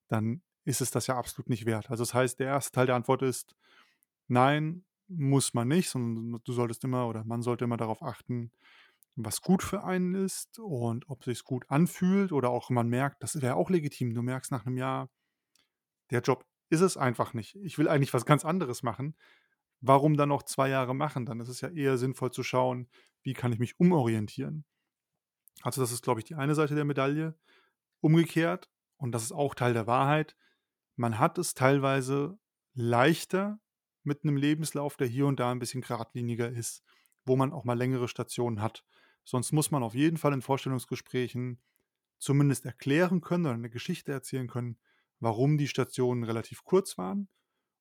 dann 0.07 0.41
ist 0.65 0.81
es 0.81 0.91
das 0.91 1.07
ja 1.07 1.17
absolut 1.17 1.49
nicht 1.49 1.65
wert. 1.65 1.89
Also 1.89 2.03
das 2.03 2.13
heißt, 2.13 2.39
der 2.39 2.47
erste 2.47 2.71
Teil 2.71 2.87
der 2.87 2.95
Antwort 2.95 3.21
ist, 3.21 3.55
nein, 4.27 4.83
muss 5.07 5.53
man 5.53 5.67
nicht, 5.67 5.89
sondern 5.89 6.41
du 6.43 6.53
solltest 6.53 6.83
immer 6.83 7.07
oder 7.07 7.23
man 7.23 7.41
sollte 7.41 7.65
immer 7.65 7.77
darauf 7.77 8.03
achten, 8.03 8.51
was 9.25 9.41
gut 9.41 9.63
für 9.63 9.83
einen 9.83 10.15
ist 10.15 10.59
und 10.59 11.09
ob 11.09 11.23
sich's 11.23 11.43
gut 11.43 11.69
anfühlt 11.69 12.31
oder 12.31 12.49
auch 12.49 12.69
man 12.69 12.87
merkt, 12.87 13.23
das 13.23 13.41
wäre 13.41 13.55
auch 13.55 13.69
legitim. 13.69 14.13
Du 14.13 14.21
merkst 14.21 14.51
nach 14.51 14.65
einem 14.65 14.77
Jahr, 14.77 15.09
der 16.11 16.21
Job 16.21 16.45
ist 16.69 16.81
es 16.81 16.97
einfach 16.97 17.33
nicht. 17.33 17.55
Ich 17.57 17.77
will 17.77 17.87
eigentlich 17.87 18.13
was 18.13 18.25
ganz 18.25 18.45
anderes 18.45 18.83
machen. 18.83 19.15
Warum 19.81 20.17
dann 20.17 20.29
noch 20.29 20.43
zwei 20.43 20.69
Jahre 20.69 20.93
machen? 20.93 21.25
Dann 21.25 21.39
ist 21.39 21.49
es 21.49 21.61
ja 21.61 21.69
eher 21.69 21.97
sinnvoll 21.97 22.31
zu 22.31 22.43
schauen, 22.43 22.89
wie 23.23 23.33
kann 23.33 23.53
ich 23.53 23.59
mich 23.59 23.79
umorientieren. 23.79 24.65
Also 25.61 25.81
das 25.81 25.91
ist, 25.91 26.03
glaube 26.03 26.19
ich, 26.19 26.25
die 26.25 26.35
eine 26.35 26.55
Seite 26.55 26.75
der 26.75 26.85
Medaille. 26.85 27.37
Umgekehrt, 28.01 28.69
und 28.97 29.11
das 29.11 29.23
ist 29.23 29.31
auch 29.31 29.55
Teil 29.55 29.73
der 29.73 29.87
Wahrheit, 29.87 30.35
man 30.95 31.19
hat 31.19 31.37
es 31.37 31.53
teilweise 31.53 32.37
leichter 32.73 33.59
mit 34.03 34.23
einem 34.23 34.37
Lebenslauf, 34.37 34.97
der 34.97 35.07
hier 35.07 35.27
und 35.27 35.39
da 35.39 35.51
ein 35.51 35.59
bisschen 35.59 35.81
geradliniger 35.81 36.49
ist, 36.49 36.83
wo 37.25 37.35
man 37.35 37.51
auch 37.51 37.65
mal 37.65 37.77
längere 37.77 38.07
Stationen 38.07 38.61
hat. 38.61 38.85
Sonst 39.29 39.51
muss 39.51 39.69
man 39.69 39.83
auf 39.83 39.93
jeden 39.93 40.17
Fall 40.17 40.33
in 40.33 40.41
Vorstellungsgesprächen 40.41 41.59
zumindest 42.17 42.65
erklären 42.65 43.21
können 43.21 43.45
oder 43.45 43.53
eine 43.53 43.69
Geschichte 43.69 44.11
erzählen 44.11 44.47
können, 44.47 44.79
warum 45.19 45.59
die 45.59 45.67
Stationen 45.67 46.23
relativ 46.23 46.63
kurz 46.63 46.97
waren. 46.97 47.27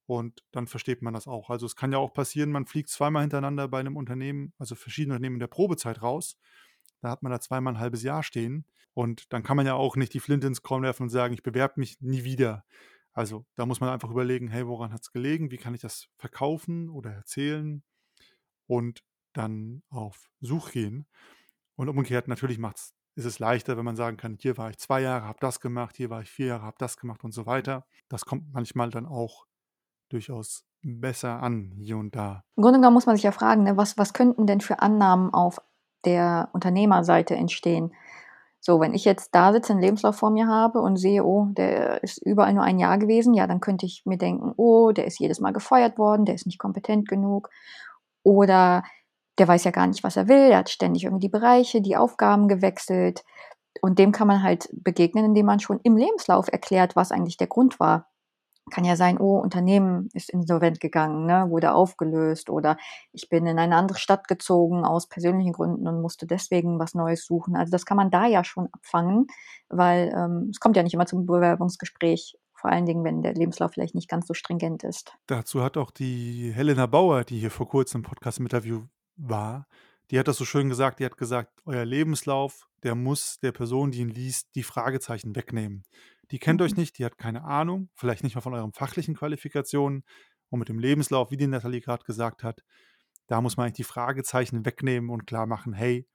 Und 0.05 0.45
dann 0.51 0.67
versteht 0.67 1.01
man 1.01 1.15
das 1.15 1.27
auch. 1.27 1.49
Also 1.49 1.65
es 1.65 1.75
kann 1.75 1.91
ja 1.91 1.97
auch 1.97 2.13
passieren, 2.13 2.53
man 2.53 2.67
fliegt 2.67 2.91
zweimal 2.91 3.23
hintereinander 3.23 3.67
bei 3.67 3.81
einem 3.81 3.97
Unternehmen, 3.97 4.53
also 4.59 4.75
verschiedene 4.75 5.15
Unternehmen 5.15 5.37
in 5.37 5.41
der 5.41 5.47
Probezeit 5.47 6.03
raus. 6.03 6.37
Da 7.01 7.09
hat 7.09 7.23
man 7.23 7.33
da 7.33 7.41
zweimal 7.41 7.75
ein 7.75 7.81
halbes 7.81 8.03
Jahr 8.03 8.23
stehen. 8.23 8.67
Und 8.93 9.33
dann 9.33 9.43
kann 9.43 9.57
man 9.57 9.65
ja 9.65 9.73
auch 9.73 9.97
nicht 9.97 10.13
die 10.13 10.21
Flinte 10.21 10.49
ins 10.49 10.61
Korn 10.61 10.83
werfen 10.83 11.05
und 11.05 11.09
sagen, 11.09 11.33
ich 11.33 11.43
bewerbe 11.43 11.81
mich 11.81 11.99
nie 12.03 12.25
wieder. 12.25 12.67
Also 13.15 13.47
da 13.55 13.65
muss 13.65 13.81
man 13.81 13.89
einfach 13.89 14.11
überlegen, 14.11 14.49
hey, 14.49 14.67
woran 14.67 14.93
hat 14.93 15.01
es 15.01 15.13
gelegen? 15.13 15.51
Wie 15.51 15.57
kann 15.57 15.75
ich 15.75 15.81
das 15.81 16.09
verkaufen 16.19 16.91
oder 16.91 17.11
erzählen? 17.11 17.83
Und 18.67 19.03
dann 19.33 19.83
auf 19.89 20.31
Such 20.41 20.73
gehen. 20.73 21.07
Und 21.79 21.89
umgekehrt, 21.89 22.27
natürlich 22.27 22.59
macht's, 22.59 22.93
ist 23.15 23.25
es 23.25 23.39
leichter, 23.39 23.77
wenn 23.77 23.85
man 23.85 23.95
sagen 23.95 24.17
kann, 24.17 24.37
hier 24.41 24.59
war 24.59 24.69
ich 24.69 24.79
zwei 24.79 25.01
Jahre, 25.01 25.27
habe 25.27 25.39
das 25.41 25.61
gemacht, 25.61 25.97
hier 25.97 26.11
war 26.11 26.21
ich 26.23 26.29
vier 26.29 26.47
Jahre, 26.47 26.63
habe 26.63 26.77
das 26.79 26.97
gemacht 26.97 27.23
und 27.23 27.33
so 27.33 27.47
weiter. 27.47 27.87
Das 28.09 28.25
kommt 28.25 28.53
manchmal 28.53 28.91
dann 28.91 29.07
auch 29.07 29.47
durchaus 30.09 30.65
besser 30.83 31.41
an, 31.41 31.73
hier 31.79 31.97
und 31.97 32.17
da. 32.17 32.43
Im 32.57 32.65
Grunde 32.65 32.81
genommen 32.81 32.95
muss 32.95 33.07
man 33.07 33.15
sich 33.15 33.23
ja 33.23 33.31
fragen, 33.31 33.63
ne, 33.63 33.77
was, 33.77 33.97
was 33.97 34.13
könnten 34.13 34.49
denn 34.49 34.61
für 34.61 34.81
Annahmen 34.81 35.33
auf 35.33 35.61
der 36.05 36.49
Unternehmerseite 36.53 37.37
entstehen? 37.37 37.95
So, 38.59 38.81
wenn 38.81 38.93
ich 38.93 39.05
jetzt 39.05 39.37
da 39.37 39.53
sitze, 39.53 39.73
einen 39.73 39.83
Lebenslauf 39.83 40.17
vor 40.17 40.31
mir 40.31 40.49
habe 40.49 40.81
und 40.81 40.97
sehe, 40.97 41.25
oh, 41.25 41.47
der 41.53 42.03
ist 42.03 42.19
überall 42.19 42.55
nur 42.55 42.65
ein 42.65 42.81
Jahr 42.81 42.99
gewesen, 42.99 43.35
ja, 43.35 43.47
dann 43.47 43.61
könnte 43.61 43.87
ich 43.87 44.05
mir 44.05 44.19
denken, 44.19 44.53
oh, 44.57 44.91
der 44.91 45.07
ist 45.07 45.21
jedes 45.21 45.39
Mal 45.39 45.53
gefeuert 45.53 45.97
worden, 45.97 46.25
der 46.25 46.35
ist 46.35 46.47
nicht 46.47 46.59
kompetent 46.59 47.09
genug. 47.09 47.51
Oder 48.25 48.83
der 49.39 49.49
weiß 49.49 49.65
ja 49.65 49.71
gar 49.71 49.87
nicht, 49.87 50.03
was 50.05 50.17
er 50.17 50.29
will, 50.29 50.49
der 50.49 50.59
hat 50.59 50.71
ständig 50.71 51.05
irgendwie 51.05 51.27
die 51.27 51.31
Bereiche, 51.31 51.81
die 51.81 51.97
Aufgaben 51.97 52.49
gewechselt. 52.49 53.25
Und 53.81 53.99
dem 53.99 54.13
kann 54.13 54.27
man 54.27 54.43
halt 54.43 54.69
begegnen, 54.73 55.25
indem 55.25 55.47
man 55.47 55.61
schon 55.61 55.81
im 55.85 55.97
Lebenslauf 55.97 56.49
erklärt, 56.49 56.97
was 56.97 57.13
eigentlich 57.13 57.37
der 57.37 57.47
Grund 57.47 57.79
war. 57.79 58.09
Kann 58.71 58.85
ja 58.85 58.97
sein, 58.97 59.19
oh, 59.19 59.39
Unternehmen 59.39 60.11
ist 60.13 60.29
insolvent 60.29 60.81
gegangen, 60.81 61.25
ne, 61.25 61.47
wurde 61.49 61.73
aufgelöst 61.73 62.51
oder 62.51 62.77
ich 63.13 63.31
bin 63.31 63.47
in 63.47 63.59
eine 63.59 63.77
andere 63.77 63.99
Stadt 63.99 64.29
gezogen 64.29 64.85
aus 64.85 65.09
persönlichen 65.09 65.53
Gründen 65.53 65.89
und 65.89 66.03
musste 66.03 66.27
deswegen 66.27 66.79
was 66.79 66.93
Neues 66.93 67.25
suchen. 67.25 67.57
Also 67.57 67.71
das 67.71 67.87
kann 67.87 67.97
man 67.97 68.11
da 68.11 68.27
ja 68.27 68.45
schon 68.45 68.69
abfangen, 68.73 69.27
weil 69.71 70.13
ähm, 70.15 70.49
es 70.51 70.61
kommt 70.61 70.77
ja 70.77 70.83
nicht 70.83 70.93
immer 70.93 71.07
zum 71.07 71.25
Bewerbungsgespräch, 71.25 72.37
vor 72.53 72.71
allen 72.71 72.85
Dingen, 72.85 73.05
wenn 73.05 73.23
der 73.23 73.33
Lebenslauf 73.33 73.73
vielleicht 73.73 73.95
nicht 73.95 74.09
ganz 74.09 74.27
so 74.27 74.35
stringent 74.35 74.85
ist. 74.85 75.15
Dazu 75.29 75.63
hat 75.63 75.79
auch 75.79 75.91
die 75.91 76.53
Helena 76.55 76.85
Bauer, 76.85 77.25
die 77.25 77.39
hier 77.39 77.51
vor 77.51 77.69
kurzem 77.69 78.01
im 78.01 78.05
Podcast 78.05 78.39
im 78.39 78.47
Interview 78.47 78.83
war, 79.19 79.67
die 80.11 80.19
hat 80.19 80.29
das 80.29 80.37
so 80.39 80.45
schön 80.45 80.69
gesagt, 80.69 81.01
die 81.01 81.05
hat 81.05 81.17
gesagt, 81.19 81.61
euer 81.67 81.85
Lebenslauf, 81.85 82.67
der 82.83 82.95
muss 82.95 83.39
der 83.41 83.53
Person, 83.53 83.91
die 83.91 83.99
ihn 84.01 84.09
liest, 84.09 84.55
die 84.55 84.63
Fragezeichen 84.63 85.37
wegnehmen. 85.37 85.85
Die 86.31 86.39
kennt 86.39 86.63
euch 86.63 86.73
Mhm. 86.73 86.81
nicht, 86.81 86.99
die 86.99 87.05
hat 87.05 87.19
keine 87.19 87.45
Ahnung, 87.45 87.91
vielleicht 87.95 88.23
nicht 88.23 88.35
mal 88.35 88.41
von 88.41 88.55
euren 88.55 88.73
fachlichen 88.73 89.15
Qualifikationen. 89.15 90.05
Und 90.51 90.61
mit 90.61 90.69
dem 90.71 90.79
Lebenslauf, 90.79 91.31
wie 91.31 91.37
die 91.37 91.47
Nathalie 91.47 91.81
gerade 91.83 92.05
gesagt 92.05 92.43
hat, 92.43 92.63
da 93.27 93.43
muss 93.43 93.57
man 93.59 93.65
eigentlich 93.65 93.77
die 93.77 93.85
Fragezeichen 93.85 94.65
wegnehmen 94.65 95.11
und 95.11 95.27
klar 95.27 95.47
machen, 95.47 95.75
hey, 95.75 96.07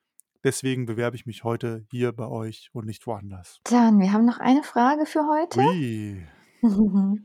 deswegen 0.43 0.87
bewerbe 0.87 1.15
ich 1.15 1.27
mich 1.27 1.43
heute 1.43 1.85
hier 1.91 2.11
bei 2.13 2.25
euch 2.27 2.69
und 2.73 2.87
nicht 2.87 3.05
woanders. 3.05 3.59
Dann, 3.65 3.99
wir 3.99 4.11
haben 4.11 4.25
noch 4.25 4.39
eine 4.39 4.63
Frage 4.63 5.05
für 5.05 5.21
heute. 5.27 5.59
Ui. 5.59 6.27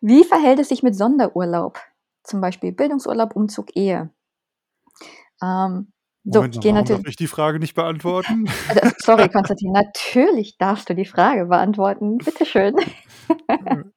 Wie 0.00 0.24
verhält 0.24 0.58
es 0.60 0.68
sich 0.68 0.82
mit 0.82 0.94
Sonderurlaub? 0.94 1.80
Zum 2.22 2.40
Beispiel 2.40 2.72
Bildungsurlaub, 2.72 3.34
Umzug, 3.34 3.74
Ehe. 3.74 4.10
Ähm, 5.42 5.92
so, 6.24 6.40
Moment 6.40 6.54
ich 6.54 6.58
mal, 6.58 6.62
gehe 6.62 6.72
warum 6.72 6.84
natürlich. 6.84 7.02
darf 7.02 7.10
ich 7.10 7.16
die 7.16 7.26
Frage 7.28 7.58
nicht 7.60 7.74
beantworten? 7.74 8.46
Also, 8.68 8.90
sorry, 8.98 9.28
Konstantin, 9.28 9.72
natürlich 9.72 10.58
darfst 10.58 10.90
du 10.90 10.94
die 10.94 11.04
Frage 11.04 11.46
beantworten. 11.46 12.18
Bitteschön. 12.18 12.74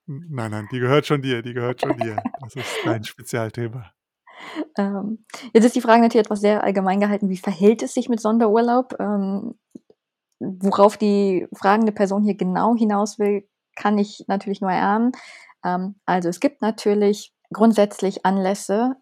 Nein, 0.05 0.51
nein, 0.51 0.67
die 0.71 0.79
gehört 0.79 1.07
schon 1.07 1.21
dir, 1.21 1.41
die 1.41 1.53
gehört 1.53 1.81
schon 1.81 1.97
dir. 1.97 2.21
Das 2.41 2.55
ist 2.55 2.67
dein 2.85 3.03
Spezialthema. 3.03 3.91
Ähm, 4.77 5.25
jetzt 5.53 5.65
ist 5.65 5.75
die 5.75 5.81
Frage 5.81 6.01
natürlich 6.01 6.25
etwas 6.25 6.41
sehr 6.41 6.63
allgemein 6.63 6.99
gehalten. 6.99 7.29
Wie 7.29 7.37
verhält 7.37 7.83
es 7.83 7.93
sich 7.93 8.09
mit 8.09 8.21
Sonderurlaub? 8.21 8.95
Ähm, 8.99 9.55
worauf 10.39 10.97
die 10.97 11.47
fragende 11.53 11.91
Person 11.91 12.23
hier 12.23 12.35
genau 12.35 12.75
hinaus 12.75 13.19
will, 13.19 13.47
kann 13.75 13.97
ich 13.97 14.23
natürlich 14.27 14.61
nur 14.61 14.71
erahnen. 14.71 15.11
Ähm, 15.65 15.95
also 16.05 16.29
es 16.29 16.39
gibt 16.39 16.61
natürlich 16.61 17.33
grundsätzlich 17.51 18.25
Anlässe, 18.25 18.95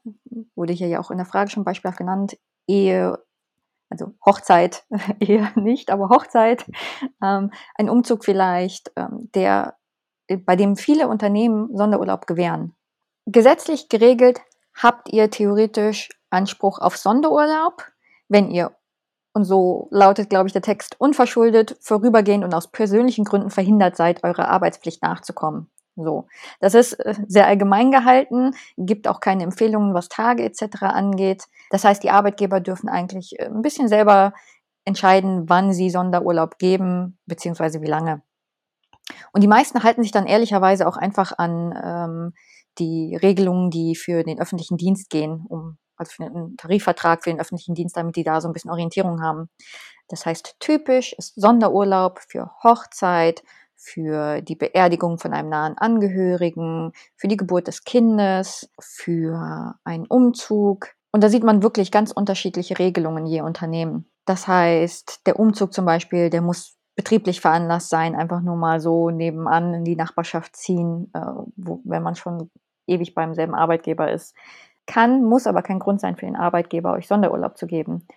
wurde 0.56 0.74
hier 0.74 0.88
ja 0.88 1.00
auch 1.00 1.12
in 1.12 1.18
der 1.18 1.26
Frage 1.26 1.50
schon 1.50 1.64
beispielhaft 1.64 1.98
genannt, 1.98 2.38
Ehe, 2.68 3.20
also 3.90 4.14
Hochzeit, 4.26 4.86
Ehe 5.20 5.52
nicht, 5.56 5.92
aber 5.92 6.10
Hochzeit, 6.10 6.66
ähm, 7.24 7.52
ein 7.76 7.90
Umzug 7.90 8.26
vielleicht, 8.26 8.92
ähm, 8.96 9.30
der, 9.34 9.76
bei 10.46 10.56
dem 10.56 10.76
viele 10.76 11.08
Unternehmen 11.08 11.76
Sonderurlaub 11.76 12.28
gewähren. 12.28 12.76
Gesetzlich 13.26 13.90
geregelt 13.90 14.40
habt 14.74 15.10
ihr 15.10 15.30
theoretisch 15.30 16.10
Anspruch 16.30 16.80
auf 16.80 16.98
Sonderurlaub, 16.98 17.84
wenn 18.30 18.52
ihr, 18.52 18.76
und 19.34 19.44
so 19.46 19.88
lautet, 19.92 20.30
glaube 20.30 20.48
ich, 20.48 20.54
der 20.54 20.62
Text, 20.62 21.00
unverschuldet, 21.00 21.78
vorübergehend 21.82 22.44
und 22.44 22.54
aus 22.54 22.72
persönlichen 22.72 23.26
Gründen 23.26 23.50
verhindert 23.50 23.96
seid, 23.96 24.24
eurer 24.24 24.48
Arbeitspflicht 24.48 25.04
nachzukommen. 25.04 25.70
So, 25.98 26.28
das 26.60 26.76
ist 26.76 26.94
äh, 26.94 27.16
sehr 27.28 27.48
allgemein 27.48 27.92
gehalten, 27.92 28.52
gibt 28.78 29.08
auch 29.08 29.20
keine 29.20 29.44
Empfehlungen, 29.44 29.94
was 29.94 30.10
Tage 30.10 30.44
etc. 30.44 30.84
angeht. 30.84 31.46
Das 31.72 31.84
heißt, 31.84 32.04
die 32.04 32.12
Arbeitgeber 32.12 32.60
dürfen 32.60 32.88
eigentlich 32.88 33.40
äh, 33.40 33.46
ein 33.46 33.64
bisschen 33.64 33.88
selber 33.88 34.34
entscheiden, 34.86 35.50
wann 35.50 35.74
sie 35.74 35.90
Sonderurlaub 35.90 36.60
geben, 36.60 37.18
beziehungsweise 37.26 37.82
wie 37.82 37.88
lange. 37.88 38.22
Und 39.34 39.42
die 39.42 39.48
meisten 39.48 39.84
halten 39.84 40.04
sich 40.04 40.12
dann 40.12 40.28
ehrlicherweise 40.28 40.88
auch 40.88 40.98
einfach 40.98 41.34
an 41.38 41.74
ähm, 41.84 42.34
die 42.78 43.16
Regelungen, 43.16 43.72
die 43.72 43.96
für 43.96 44.24
den 44.24 44.40
öffentlichen 44.40 44.78
Dienst 44.78 45.10
gehen, 45.10 45.46
um 45.50 45.78
also 45.98 46.12
für 46.12 46.26
einen 46.26 46.56
Tarifvertrag 46.58 47.24
für 47.24 47.32
den 47.32 47.40
öffentlichen 47.40 47.74
Dienst, 47.74 47.98
damit 47.98 48.16
die 48.16 48.24
da 48.24 48.40
so 48.40 48.48
ein 48.48 48.54
bisschen 48.54 48.72
Orientierung 48.72 49.22
haben. 49.22 49.50
Das 50.08 50.26
heißt, 50.26 50.58
typisch 50.60 51.14
ist 51.14 51.34
Sonderurlaub 51.36 52.20
für 52.28 52.52
Hochzeit, 52.64 53.44
für 53.78 54.42
die 54.42 54.56
Beerdigung 54.56 55.18
von 55.18 55.34
einem 55.34 55.50
nahen 55.50 55.78
Angehörigen, 55.78 56.92
für 57.16 57.28
die 57.28 57.38
Geburt 57.38 57.68
des 57.68 57.84
Kindes, 57.84 58.70
für 58.80 59.76
einen 59.84 60.08
Umzug. 60.08 60.90
Und 61.12 61.24
da 61.24 61.30
sieht 61.30 61.44
man 61.44 61.64
wirklich 61.64 61.92
ganz 61.92 62.12
unterschiedliche 62.12 62.80
Regelungen 62.80 63.26
je 63.26 63.42
Unternehmen. 63.42 64.10
Das 64.26 64.48
heißt, 64.48 65.26
der 65.26 65.40
Umzug 65.40 65.74
zum 65.74 65.86
Beispiel, 65.86 66.30
der 66.30 66.42
muss 66.42 66.78
betrieblich 66.96 67.40
veranlasst 67.40 67.90
sein, 67.90 68.16
einfach 68.16 68.42
nur 68.42 68.56
mal 68.56 68.80
so 68.80 69.12
nebenan 69.12 69.74
in 69.74 69.84
die 69.86 69.96
Nachbarschaft 69.96 70.56
ziehen, 70.56 71.12
äh, 71.14 71.20
wo, 71.56 71.80
wenn 71.86 72.04
man 72.04 72.16
schon 72.16 72.50
ewig 72.88 73.14
beim 73.14 73.36
selben 73.36 73.54
Arbeitgeber 73.54 74.12
ist. 74.12 74.36
Kann, 74.88 75.24
muss 75.24 75.48
aber 75.48 75.62
kein 75.62 75.80
Grund 75.80 76.02
sein 76.02 76.16
für 76.16 76.26
den 76.26 76.36
Arbeitgeber, 76.36 76.94
euch 76.94 77.08
Sonderurlaub 77.08 77.58
zu 77.58 77.68
geben. 77.68 78.08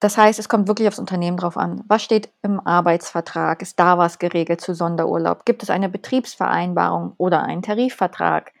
Das 0.00 0.16
heißt, 0.16 0.38
es 0.38 0.48
kommt 0.48 0.66
wirklich 0.66 0.88
aufs 0.88 0.98
Unternehmen 0.98 1.36
drauf 1.36 1.58
an. 1.58 1.84
Was 1.86 2.02
steht 2.02 2.32
im 2.42 2.58
Arbeitsvertrag? 2.58 3.60
Ist 3.60 3.78
da 3.78 3.98
was 3.98 4.18
geregelt 4.18 4.62
zu 4.62 4.74
Sonderurlaub? 4.74 5.44
Gibt 5.44 5.62
es 5.62 5.68
eine 5.68 5.90
Betriebsvereinbarung 5.90 7.12
oder 7.18 7.42
einen 7.42 7.62
Tarifvertrag? 7.62 8.52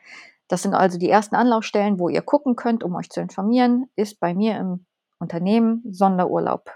Das 0.48 0.62
sind 0.62 0.74
also 0.74 0.98
die 0.98 1.08
ersten 1.08 1.36
Anlaufstellen, 1.36 1.98
wo 1.98 2.10
ihr 2.10 2.20
gucken 2.20 2.56
könnt, 2.56 2.84
um 2.84 2.94
euch 2.94 3.08
zu 3.08 3.20
informieren, 3.20 3.88
ist 3.96 4.20
bei 4.20 4.34
mir 4.34 4.58
im 4.58 4.84
Unternehmen 5.18 5.82
Sonderurlaub, 5.90 6.70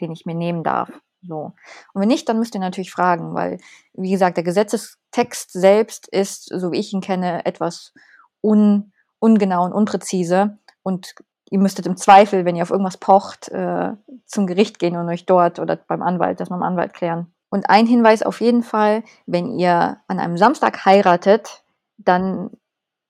den 0.00 0.12
ich 0.12 0.26
mir 0.26 0.34
nehmen 0.34 0.62
darf. 0.62 0.90
So. 1.22 1.52
Und 1.94 2.02
wenn 2.02 2.08
nicht, 2.08 2.28
dann 2.28 2.38
müsst 2.38 2.54
ihr 2.54 2.60
natürlich 2.60 2.90
fragen, 2.90 3.34
weil, 3.34 3.58
wie 3.94 4.10
gesagt, 4.10 4.36
der 4.36 4.44
Gesetzestext 4.44 5.52
selbst 5.52 6.06
ist, 6.08 6.44
so 6.44 6.72
wie 6.72 6.78
ich 6.78 6.92
ihn 6.92 7.00
kenne, 7.00 7.46
etwas 7.46 7.94
un, 8.42 8.92
ungenau 9.20 9.64
und 9.64 9.72
unpräzise 9.72 10.58
und 10.82 11.14
ihr 11.50 11.58
müsstet 11.58 11.86
im 11.86 11.96
Zweifel, 11.96 12.44
wenn 12.44 12.56
ihr 12.56 12.62
auf 12.62 12.70
irgendwas 12.70 12.96
pocht, 12.96 13.48
äh, 13.48 13.92
zum 14.24 14.46
Gericht 14.46 14.78
gehen 14.78 14.96
und 14.96 15.08
euch 15.08 15.26
dort 15.26 15.58
oder 15.58 15.76
beim 15.76 16.02
Anwalt, 16.02 16.40
das 16.40 16.48
dem 16.48 16.62
Anwalt 16.62 16.94
klären. 16.94 17.32
Und 17.50 17.68
ein 17.68 17.86
Hinweis 17.86 18.22
auf 18.22 18.40
jeden 18.40 18.62
Fall, 18.62 19.02
wenn 19.26 19.58
ihr 19.58 19.98
an 20.06 20.20
einem 20.20 20.38
Samstag 20.38 20.84
heiratet, 20.84 21.64
dann 21.98 22.50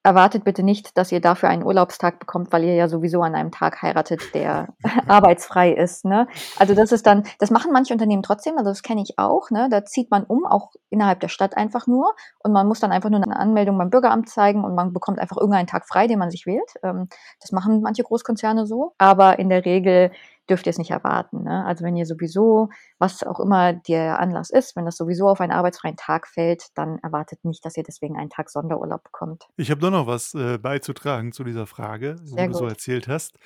erwartet 0.02 0.44
bitte 0.44 0.62
nicht, 0.62 0.96
dass 0.96 1.12
ihr 1.12 1.20
dafür 1.20 1.50
einen 1.50 1.62
Urlaubstag 1.62 2.18
bekommt, 2.18 2.52
weil 2.52 2.64
ihr 2.64 2.74
ja 2.74 2.88
sowieso 2.88 3.22
an 3.22 3.34
einem 3.34 3.50
Tag 3.50 3.82
heiratet, 3.82 4.34
der 4.34 4.68
arbeitsfrei 5.06 5.72
ist. 5.72 6.04
Ne? 6.04 6.26
Also 6.58 6.74
das 6.74 6.92
ist 6.92 7.06
dann, 7.06 7.24
das 7.38 7.50
machen 7.50 7.72
manche 7.72 7.92
Unternehmen 7.92 8.22
trotzdem, 8.22 8.56
also 8.56 8.70
das 8.70 8.82
kenne 8.82 9.02
ich 9.02 9.18
auch. 9.18 9.50
Ne? 9.50 9.68
Da 9.70 9.84
zieht 9.84 10.10
man 10.10 10.24
um, 10.24 10.46
auch 10.46 10.72
innerhalb 10.88 11.20
der 11.20 11.28
Stadt 11.28 11.56
einfach 11.56 11.86
nur 11.86 12.14
und 12.38 12.52
man 12.52 12.66
muss 12.66 12.80
dann 12.80 12.92
einfach 12.92 13.10
nur 13.10 13.22
eine 13.22 13.36
Anmeldung 13.36 13.76
beim 13.76 13.90
Bürgeramt 13.90 14.28
zeigen 14.28 14.64
und 14.64 14.74
man 14.74 14.92
bekommt 14.92 15.18
einfach 15.18 15.36
irgendeinen 15.36 15.66
Tag 15.66 15.86
frei, 15.86 16.06
den 16.06 16.18
man 16.18 16.30
sich 16.30 16.46
wählt. 16.46 16.72
Ähm, 16.82 17.08
das 17.40 17.52
machen 17.52 17.82
manche 17.82 18.02
Großkonzerne 18.02 18.66
so, 18.66 18.94
aber 18.96 19.38
in 19.38 19.50
der 19.50 19.64
Regel 19.66 20.12
dürft 20.50 20.66
ihr 20.66 20.70
es 20.70 20.78
nicht 20.78 20.90
erwarten. 20.90 21.44
Ne? 21.44 21.64
Also 21.64 21.84
wenn 21.84 21.96
ihr 21.96 22.06
sowieso, 22.06 22.68
was 22.98 23.22
auch 23.22 23.40
immer 23.40 23.72
der 23.72 24.18
Anlass 24.18 24.50
ist, 24.50 24.76
wenn 24.76 24.84
das 24.84 24.96
sowieso 24.96 25.28
auf 25.28 25.40
einen 25.40 25.52
arbeitsfreien 25.52 25.96
Tag 25.96 26.26
fällt, 26.26 26.66
dann 26.74 26.98
erwartet 26.98 27.44
nicht, 27.44 27.64
dass 27.64 27.76
ihr 27.76 27.84
deswegen 27.84 28.16
einen 28.16 28.30
Tag 28.30 28.50
Sonderurlaub 28.50 29.02
bekommt. 29.04 29.46
Ich 29.56 29.70
habe 29.70 29.80
doch 29.80 29.90
noch 29.90 30.06
was 30.06 30.34
äh, 30.34 30.58
beizutragen 30.58 31.32
zu 31.32 31.44
dieser 31.44 31.66
Frage, 31.66 32.16
wo 32.22 32.36
Sehr 32.36 32.48
du 32.48 32.54
so 32.54 32.60
gut. 32.60 32.70
erzählt 32.70 33.08
hast. 33.08 33.38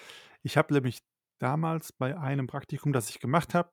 Ich 0.42 0.56
habe 0.56 0.72
nämlich 0.72 1.02
damals 1.38 1.92
bei 1.92 2.18
einem 2.18 2.46
Praktikum, 2.46 2.92
das 2.92 3.10
ich 3.10 3.20
gemacht 3.20 3.54
habe, 3.54 3.70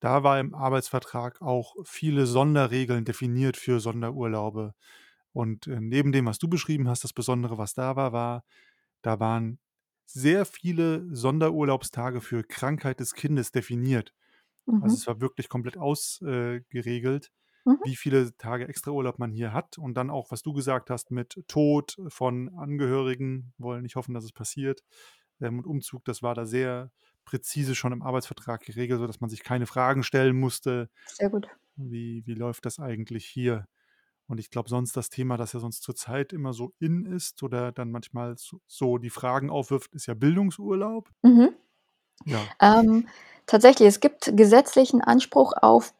da 0.00 0.24
war 0.24 0.40
im 0.40 0.54
Arbeitsvertrag 0.54 1.40
auch 1.40 1.74
viele 1.84 2.26
Sonderregeln 2.26 3.04
definiert 3.04 3.56
für 3.56 3.78
Sonderurlaube. 3.78 4.74
Und 5.32 5.66
äh, 5.66 5.78
neben 5.80 6.12
dem, 6.12 6.26
was 6.26 6.38
du 6.38 6.48
beschrieben 6.48 6.88
hast, 6.88 7.04
das 7.04 7.12
Besondere, 7.12 7.58
was 7.58 7.74
da 7.74 7.96
war, 7.96 8.12
war, 8.12 8.44
da 9.02 9.20
waren 9.20 9.58
sehr 10.12 10.44
viele 10.46 11.06
Sonderurlaubstage 11.14 12.20
für 12.20 12.44
Krankheit 12.44 13.00
des 13.00 13.14
Kindes 13.14 13.52
definiert. 13.52 14.14
Also 14.78 14.94
Mhm. 14.94 14.96
es 14.96 15.06
war 15.06 15.20
wirklich 15.20 15.48
komplett 15.48 15.76
ausgeregelt, 15.78 17.30
Mhm. 17.66 17.82
wie 17.82 17.96
viele 17.96 18.36
Tage 18.36 18.68
Extraurlaub 18.68 19.18
man 19.18 19.32
hier 19.32 19.52
hat 19.52 19.78
und 19.78 19.94
dann 19.94 20.10
auch, 20.10 20.30
was 20.30 20.42
du 20.42 20.52
gesagt 20.52 20.90
hast 20.90 21.10
mit 21.10 21.42
Tod 21.48 21.96
von 22.08 22.50
Angehörigen, 22.56 23.54
wollen 23.58 23.82
nicht 23.82 23.96
hoffen, 23.96 24.14
dass 24.14 24.24
es 24.24 24.32
passiert, 24.32 24.82
ähm, 25.40 25.58
und 25.60 25.66
Umzug, 25.66 26.04
das 26.04 26.22
war 26.22 26.34
da 26.34 26.46
sehr 26.46 26.90
präzise 27.24 27.74
schon 27.74 27.92
im 27.92 28.02
Arbeitsvertrag 28.02 28.62
geregelt, 28.62 29.00
sodass 29.00 29.20
man 29.20 29.30
sich 29.30 29.42
keine 29.44 29.66
Fragen 29.66 30.02
stellen 30.04 30.38
musste, 30.38 30.90
Sehr 31.04 31.30
gut. 31.30 31.48
wie, 31.76 32.26
wie 32.26 32.34
läuft 32.34 32.66
das 32.66 32.78
eigentlich 32.80 33.26
hier? 33.26 33.66
Und 34.28 34.38
ich 34.38 34.50
glaube, 34.50 34.68
sonst 34.68 34.96
das 34.96 35.10
Thema, 35.10 35.36
das 35.36 35.52
ja 35.52 35.60
sonst 35.60 35.82
zurzeit 35.82 36.32
immer 36.32 36.52
so 36.52 36.72
in 36.78 37.04
ist 37.04 37.42
oder 37.42 37.72
dann 37.72 37.90
manchmal 37.90 38.36
so, 38.38 38.60
so 38.66 38.98
die 38.98 39.10
Fragen 39.10 39.50
aufwirft, 39.50 39.92
ist 39.94 40.06
ja 40.06 40.14
Bildungsurlaub. 40.14 41.10
Mhm. 41.22 41.54
Ja, 42.24 42.40
Ähm, 42.60 43.08
tatsächlich, 43.46 43.88
es 43.88 44.00
gibt 44.00 44.36
gesetzlichen 44.36 45.00
Anspruch 45.00 45.52
auf 45.60 45.92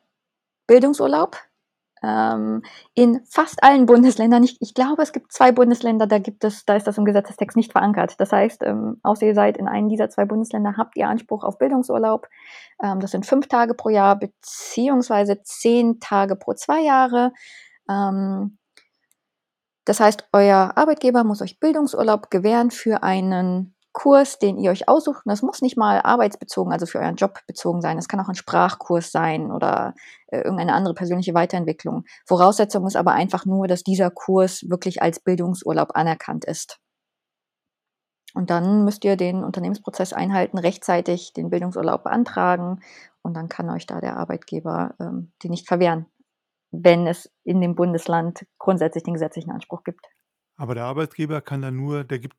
Bildungsurlaub 0.66 1.36
ähm, 2.02 2.62
in 2.94 3.24
fast 3.24 3.62
allen 3.62 3.86
Bundesländern. 3.86 4.42
Ich, 4.42 4.56
ich 4.60 4.74
glaube, 4.74 5.02
es 5.02 5.12
gibt 5.12 5.32
zwei 5.32 5.52
Bundesländer, 5.52 6.06
da 6.06 6.18
gibt 6.18 6.44
es, 6.44 6.64
da 6.64 6.76
ist 6.76 6.86
das 6.86 6.98
im 6.98 7.04
Gesetzestext 7.04 7.56
nicht 7.56 7.72
verankert. 7.72 8.14
Das 8.18 8.32
heißt, 8.32 8.62
ähm, 8.64 8.98
außer 9.02 9.26
ihr 9.26 9.34
seid 9.34 9.56
in 9.56 9.68
einem 9.68 9.88
dieser 9.88 10.10
zwei 10.10 10.24
Bundesländer, 10.24 10.74
habt 10.76 10.96
ihr 10.96 11.08
Anspruch 11.08 11.44
auf 11.44 11.58
Bildungsurlaub. 11.58 12.28
Ähm, 12.82 13.00
das 13.00 13.12
sind 13.12 13.26
fünf 13.26 13.48
Tage 13.48 13.74
pro 13.74 13.88
Jahr 13.88 14.18
beziehungsweise 14.18 15.42
zehn 15.42 16.00
Tage 16.00 16.36
pro 16.36 16.54
zwei 16.54 16.82
Jahre. 16.82 17.32
Ähm, 17.88 18.58
das 19.84 20.00
heißt, 20.00 20.28
euer 20.32 20.72
Arbeitgeber 20.76 21.24
muss 21.24 21.42
euch 21.42 21.58
Bildungsurlaub 21.58 22.30
gewähren 22.30 22.70
für 22.70 23.02
einen 23.02 23.74
Kurs, 23.92 24.38
den 24.38 24.58
ihr 24.58 24.70
euch 24.70 24.88
aussucht. 24.88 25.26
Und 25.26 25.30
das 25.30 25.42
muss 25.42 25.60
nicht 25.60 25.76
mal 25.76 26.00
arbeitsbezogen, 26.00 26.72
also 26.72 26.86
für 26.86 26.98
euren 26.98 27.16
Job 27.16 27.40
bezogen 27.46 27.82
sein. 27.82 27.98
Es 27.98 28.08
kann 28.08 28.20
auch 28.20 28.28
ein 28.28 28.34
Sprachkurs 28.34 29.12
sein 29.12 29.52
oder 29.52 29.94
äh, 30.28 30.38
irgendeine 30.38 30.74
andere 30.74 30.94
persönliche 30.94 31.34
Weiterentwicklung. 31.34 32.04
Voraussetzung 32.26 32.86
ist 32.86 32.96
aber 32.96 33.12
einfach 33.12 33.44
nur, 33.44 33.68
dass 33.68 33.82
dieser 33.82 34.10
Kurs 34.10 34.64
wirklich 34.68 35.02
als 35.02 35.20
Bildungsurlaub 35.20 35.90
anerkannt 35.94 36.44
ist. 36.44 36.78
Und 38.34 38.48
dann 38.48 38.84
müsst 38.84 39.04
ihr 39.04 39.16
den 39.16 39.44
Unternehmensprozess 39.44 40.14
einhalten, 40.14 40.56
rechtzeitig 40.56 41.34
den 41.34 41.50
Bildungsurlaub 41.50 42.04
beantragen 42.04 42.80
und 43.20 43.34
dann 43.34 43.48
kann 43.48 43.68
euch 43.68 43.86
da 43.86 44.00
der 44.00 44.16
Arbeitgeber 44.16 44.94
ähm, 45.00 45.32
den 45.42 45.50
nicht 45.50 45.68
verwehren, 45.68 46.06
wenn 46.72 47.06
es 47.06 47.30
in 47.44 47.60
dem 47.60 47.74
Bundesland 47.74 48.46
grundsätzlich 48.58 49.04
den 49.04 49.14
gesetzlichen 49.14 49.50
Anspruch 49.50 49.84
gibt. 49.84 50.06
aber 50.56 50.74
der 50.74 50.84
Arbeitgeber 50.84 51.40
kann 51.40 51.62
dann 51.62 51.76
nur, 51.76 52.04
der 52.04 52.18
gibt 52.18 52.36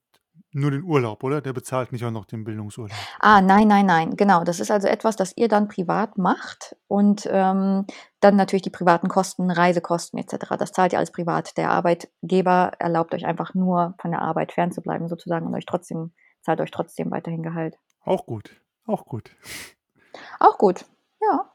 nur 0.51 0.71
den 0.71 0.83
Urlaub, 0.83 1.23
oder? 1.23 1.41
Der 1.41 1.53
bezahlt 1.53 1.91
nicht 1.91 2.03
auch 2.05 2.11
noch 2.11 2.25
den 2.25 2.43
Bildungsurlaub. 2.43 2.97
Ah, 3.19 3.41
nein, 3.41 3.67
nein, 3.67 3.85
nein, 3.85 4.15
genau. 4.15 4.43
Das 4.43 4.59
ist 4.59 4.71
also 4.71 4.87
etwas, 4.87 5.15
das 5.15 5.35
ihr 5.35 5.47
dann 5.47 5.67
privat 5.67 6.17
macht 6.17 6.75
und 6.87 7.27
ähm, 7.31 7.85
dann 8.19 8.35
natürlich 8.35 8.61
die 8.63 8.69
privaten 8.69 9.09
Kosten, 9.09 9.51
Reisekosten 9.51 10.19
etc. 10.19 10.55
Das 10.57 10.71
zahlt 10.71 10.93
ihr 10.93 10.99
alles 10.99 11.11
privat. 11.11 11.57
Der 11.57 11.69
Arbeitgeber 11.69 12.71
erlaubt 12.79 13.13
euch 13.13 13.25
einfach 13.25 13.53
nur 13.53 13.95
von 13.99 14.11
der 14.11 14.21
Arbeit 14.21 14.51
fernzubleiben 14.51 15.07
sozusagen 15.07 15.45
und 15.45 15.55
euch 15.55 15.65
trotzdem 15.65 16.13
zahlt 16.41 16.61
euch 16.61 16.71
trotzdem 16.71 17.11
weiterhin 17.11 17.43
Gehalt. 17.43 17.77
Auch 18.03 18.25
gut, 18.25 18.59
auch 18.85 19.05
gut. 19.05 19.35
Auch 20.39 20.57
gut. 20.57 20.85
Ja. 21.21 21.52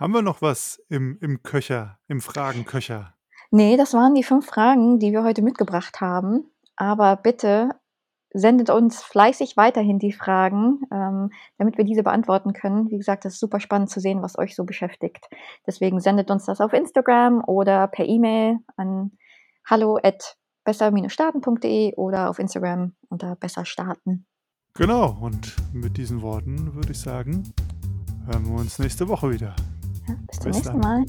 Haben 0.00 0.14
wir 0.14 0.22
noch 0.22 0.40
was 0.40 0.82
im, 0.88 1.18
im 1.20 1.42
Köcher, 1.42 1.98
im 2.08 2.22
Fragenköcher? 2.22 3.12
Nee, 3.50 3.76
das 3.76 3.92
waren 3.92 4.14
die 4.14 4.22
fünf 4.22 4.46
Fragen, 4.46 4.98
die 4.98 5.12
wir 5.12 5.22
heute 5.22 5.42
mitgebracht 5.42 6.00
haben. 6.00 6.50
Aber 6.74 7.16
bitte 7.16 7.68
sendet 8.32 8.70
uns 8.70 9.02
fleißig 9.02 9.58
weiterhin 9.58 9.98
die 9.98 10.12
Fragen, 10.12 10.80
ähm, 10.90 11.30
damit 11.58 11.76
wir 11.76 11.84
diese 11.84 12.02
beantworten 12.02 12.54
können. 12.54 12.90
Wie 12.90 12.96
gesagt, 12.96 13.26
das 13.26 13.34
ist 13.34 13.40
super 13.40 13.60
spannend 13.60 13.90
zu 13.90 14.00
sehen, 14.00 14.22
was 14.22 14.38
euch 14.38 14.56
so 14.56 14.64
beschäftigt. 14.64 15.28
Deswegen 15.66 16.00
sendet 16.00 16.30
uns 16.30 16.46
das 16.46 16.62
auf 16.62 16.72
Instagram 16.72 17.44
oder 17.46 17.86
per 17.86 18.06
E-Mail 18.06 18.56
an 18.76 19.10
hallo 19.68 19.98
at 20.02 20.38
besser-starten.de 20.64 21.96
oder 21.96 22.30
auf 22.30 22.38
Instagram 22.38 22.94
unter 23.10 23.36
besser 23.36 23.66
starten. 23.66 24.24
Genau, 24.72 25.18
und 25.20 25.56
mit 25.74 25.98
diesen 25.98 26.22
Worten 26.22 26.74
würde 26.74 26.92
ich 26.92 27.00
sagen, 27.00 27.52
hören 28.24 28.46
wir 28.46 28.60
uns 28.60 28.78
nächste 28.78 29.06
Woche 29.06 29.30
wieder. 29.30 29.54
Ja, 30.10 30.16
bis 30.26 30.38
zum 30.38 30.46
Bis 30.46 30.56
nächsten 30.56 30.80
dann. 30.80 31.04
Mal. 31.04 31.06